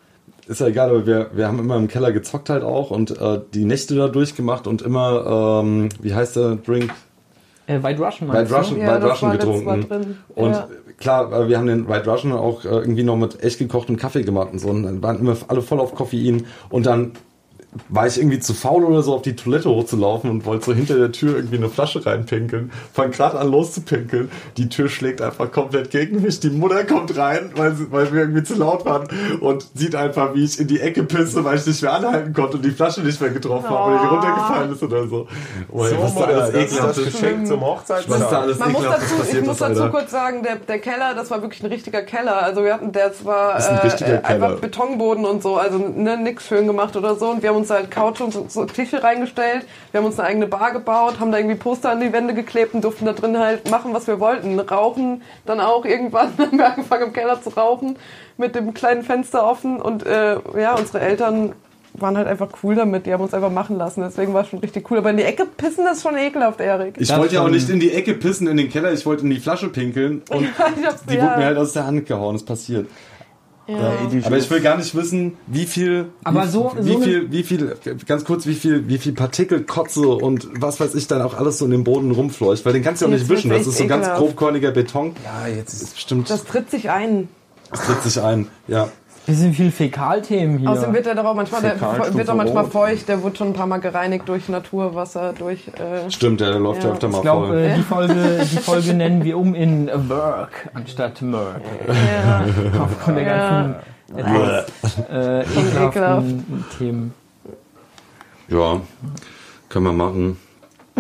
[0.46, 3.40] Ist ja egal, aber wir, wir haben immer im Keller gezockt halt auch und äh,
[3.54, 6.92] die Nächte da durchgemacht und immer, ähm, wie heißt der Drink?
[7.66, 8.80] Äh, White Russian White Russian?
[8.80, 10.18] Ja, White Russian getrunken.
[10.36, 10.68] Und Ja.
[10.98, 14.24] klar, äh, wir haben den White Russian auch äh, irgendwie noch mit echt gekochtem Kaffee
[14.24, 14.70] gemacht und so.
[14.70, 16.46] Und dann waren immer alle voll auf Koffein.
[16.70, 17.14] Und dann
[17.90, 20.96] war ich irgendwie zu faul oder so auf die Toilette hochzulaufen und wollte so hinter
[20.98, 22.72] der Tür irgendwie eine Flasche reinpinkeln.
[22.94, 24.30] Fang gerade an loszupinkeln.
[24.58, 26.40] Die Tür schlägt einfach komplett gegen mich.
[26.40, 29.08] Die Mutter kommt rein, weil, sie, weil wir irgendwie zu laut waren
[29.42, 32.58] und sieht einfach, wie ich in die Ecke pisse, weil ich nicht mehr anhalten konnte
[32.58, 34.16] und die Flasche nicht mehr getroffen habe, weil die Oh.
[34.16, 35.28] runtergefallen ist oder so.
[35.72, 38.34] Oh, So, was da alles das ist das ekelhaftes Geschenk zum was da Hochzeitstag.
[38.34, 39.90] alles Man muss dazu, ich muss dazu Alter.
[39.98, 42.44] kurz sagen, der, der Keller, das war wirklich ein richtiger Keller.
[42.44, 44.60] Also wir hatten, das war ein äh, einfach.
[44.60, 47.30] Betonboden und so, also ne, nix schön gemacht oder so.
[47.32, 49.66] Und wir haben uns halt Couch und so, so Tische reingestellt.
[49.92, 52.74] Wir haben uns eine eigene Bar gebaut, haben da irgendwie Poster an die Wände geklebt
[52.74, 54.60] und durften da drin halt machen, was wir wollten.
[54.60, 57.98] Rauchen, dann auch irgendwann haben wir angefangen im Keller zu rauchen
[58.38, 61.54] mit dem kleinen Fenster offen und äh, ja, unsere Eltern
[61.94, 63.06] waren halt einfach cool damit.
[63.06, 64.02] Die haben uns einfach machen lassen.
[64.02, 64.98] Deswegen war es schon richtig cool.
[64.98, 66.96] Aber in die Ecke pissen, das ist schon ekelhaft, Erik.
[66.98, 69.24] Ich Das wollte ja auch nicht in die Ecke pissen in den Keller, ich wollte
[69.24, 70.48] in die Flasche pinkeln und
[71.10, 71.24] die ja.
[71.24, 72.88] wurde mir halt aus der Hand gehauen, ist passiert.
[73.66, 73.94] Ja.
[74.26, 77.44] Aber ich will gar nicht wissen, wie viel, Aber wie, so- wie so viel, wie
[77.44, 81.34] viel, ganz kurz, wie viel, wie viel Partikel, Kotze und was weiß ich dann auch
[81.36, 83.50] alles so in den Boden rumfleucht, weil den kannst du auch Jetzt nicht wischen.
[83.52, 85.16] Das ist so ganz grobkörniger Beton.
[85.24, 87.30] Ja, jetzt ist Bestimmt, Das tritt sich ein.
[87.72, 88.48] das tritt sich ein.
[88.68, 88.90] Ja.
[89.26, 90.70] Bisschen viel Fäkalthemen hier.
[90.70, 91.80] Außerdem wird er doch auch manchmal, der
[92.14, 93.08] wird auch manchmal feucht.
[93.08, 95.68] Der wird schon ein paar Mal gereinigt durch Naturwasser, durch.
[95.70, 96.94] Äh, Stimmt, ja, der läuft ja, Ja.
[96.94, 97.58] öfter mal ich glaube, voll.
[97.60, 98.14] äh, die, Folge,
[98.52, 101.62] die Folge nennen wir um in Work anstatt Merk.
[101.88, 102.44] ja.
[102.82, 103.62] Aufgrund der Ja.
[103.62, 103.76] ganzen
[104.18, 105.82] etwas äh, ekelhaft.
[105.96, 107.14] ekelhaften Themen.
[108.50, 108.82] Ja,
[109.70, 110.38] können wir machen.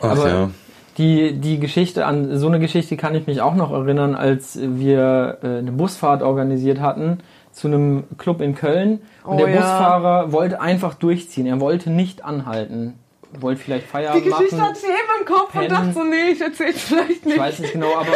[0.00, 0.50] Ach Aber- ja.
[0.98, 5.38] Die, die Geschichte, an so eine Geschichte kann ich mich auch noch erinnern, als wir
[5.42, 7.18] äh, eine Busfahrt organisiert hatten
[7.50, 9.00] zu einem Club in Köln.
[9.24, 9.56] Und Oh der ja.
[9.60, 11.46] Busfahrer wollte einfach durchziehen.
[11.46, 12.94] Er wollte nicht anhalten.
[13.40, 14.68] Wollte vielleicht Die Feierabend Geschichte machen.
[14.68, 15.68] hatte ich eben im Kopf und pennen.
[15.70, 17.38] dachte so, nee, ich erzähl's vielleicht Ich nicht.
[17.38, 18.10] weiß nicht genau, aber,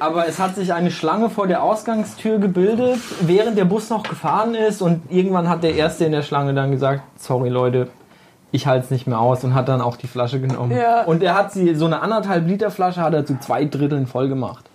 [0.00, 4.56] aber es hat sich eine Schlange vor der Ausgangstür gebildet, während der Bus noch gefahren
[4.56, 4.82] ist.
[4.82, 7.88] Und irgendwann hat der Erste in der Schlange dann gesagt, sorry Leute,
[8.52, 10.76] ich halte es nicht mehr aus und hat dann auch die Flasche genommen.
[10.76, 11.02] Ja.
[11.04, 14.28] Und er hat sie, so eine anderthalb Liter Flasche hat er zu zwei Dritteln voll
[14.28, 14.66] gemacht.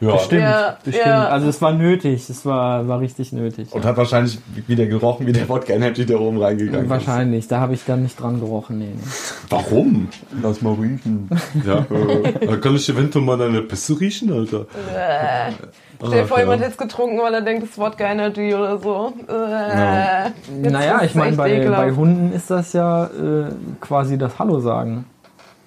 [0.00, 0.12] ja.
[0.12, 1.06] Bestimmt, Ja, bestimmt.
[1.06, 1.28] ja.
[1.28, 3.72] Also es war nötig, es war, war richtig nötig.
[3.72, 6.90] Und hat wahrscheinlich wieder gerochen, wie der Wodka Energy da oben reingegangen ist.
[6.90, 8.78] Wahrscheinlich, da habe ich dann nicht dran gerochen.
[8.78, 9.02] Nee, nee.
[9.50, 10.08] Warum?
[10.42, 11.28] Lass mal riechen.
[11.66, 14.60] Ja, äh, da kann ich eventuell mal deine Pisse riechen, Alter.
[14.94, 15.52] Äh.
[15.98, 16.66] Stell dir vor, Ach, jemand ja.
[16.66, 19.12] hätte es getrunken, weil er denkt, es ist Wodka Energy oder so.
[19.28, 20.24] Äh.
[20.62, 24.60] Jetzt Naja, ist ich meine, bei, bei Hunden ist das ja äh, quasi das Hallo
[24.60, 25.04] sagen.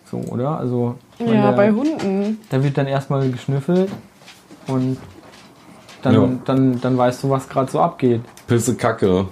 [0.09, 0.57] So, oder?
[0.57, 2.39] Also, ich meine, Ja, der- bei Hunden.
[2.49, 3.91] Da wird dann erstmal geschnüffelt
[4.67, 4.97] und
[6.03, 6.29] dann, Ja.
[6.45, 8.21] dann, dann weißt du, was gerade so abgeht.
[8.47, 9.27] Pisse Kacke.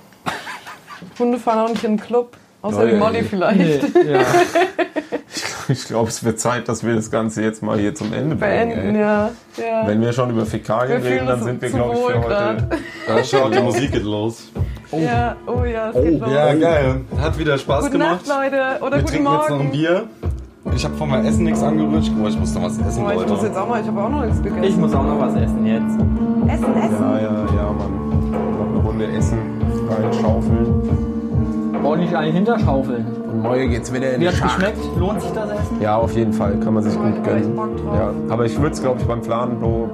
[1.18, 2.38] Hunde fahren auch nicht in den Club.
[2.62, 3.84] Außer Oh, die Molly vielleicht.
[4.06, 4.22] ja.
[5.68, 8.70] Ich glaube, es wird Zeit, dass wir das Ganze jetzt mal hier zum Ende bringen.
[8.76, 9.30] Beenden, ja.
[9.56, 9.88] ja.
[9.88, 12.28] Wenn wir schon über Fäkalien reden, dann sind wir, glaube ich, für heute.
[12.28, 12.68] grad.
[13.08, 14.50] Ja, schau, die Musik geht los.
[14.92, 16.30] ja, oh ja, es geht los.
[16.30, 17.02] Ja, geil.
[17.22, 18.28] Hat wieder Spaß Gute gemacht.
[18.28, 18.84] Nacht, Leute.
[18.84, 19.72] Oder wir guten trinken jetzt noch ein Morgen.
[19.72, 20.04] Bier.
[20.76, 22.12] Ich habe von meinem Essen nichts angerührt.
[22.18, 23.46] Boah, ich muss noch was essen, Oh, ich muss Leute.
[23.46, 24.64] jetzt auch mal, ich habe auch noch nichts gegessen.
[24.64, 25.84] Ich muss auch noch was essen jetzt.
[25.86, 27.02] Essen, essen.
[27.02, 28.32] Ja, ja, ja, Mann.
[28.58, 29.38] Noch eine Runde essen,
[29.90, 31.11] reinschaufeln.
[31.84, 33.06] Ordentlich einen hinterschaufeln.
[33.32, 34.56] Und morgen geht's wieder in Wie die hat's Schach.
[34.58, 34.78] geschmeckt?
[35.00, 35.82] Lohnt sich das Essen?
[35.82, 36.60] Ja, auf jeden Fall.
[36.60, 37.56] Kann man sich Oh, gut gönnen.
[37.94, 39.90] Ja, aber ich würde es, glaube ich, beim Fladenbrot,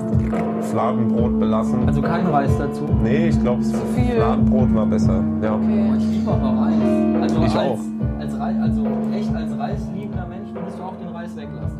[0.61, 1.87] Fladenbrot belassen.
[1.87, 2.83] Also kein Reis dazu.
[3.03, 4.15] Nee, ich glaube, viel.
[4.15, 5.23] Fladenbrot war besser.
[5.41, 5.53] Ja.
[5.55, 5.93] Okay.
[5.97, 7.21] Ich liebe aber Reis.
[7.21, 7.79] Also Ich als, auch.
[8.19, 8.83] Als, Reis, also
[9.15, 11.77] echt als reisliebender Mensch würdest du auch den Reis weglassen.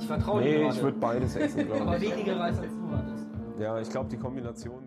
[0.00, 0.74] Ich vertraue dir Nee, gerade.
[0.74, 2.12] ich würde beides essen, glaube Aber ich.
[2.12, 3.26] weniger Reis als du hattest.
[3.60, 4.78] Ja, ich glaube, die Kombination.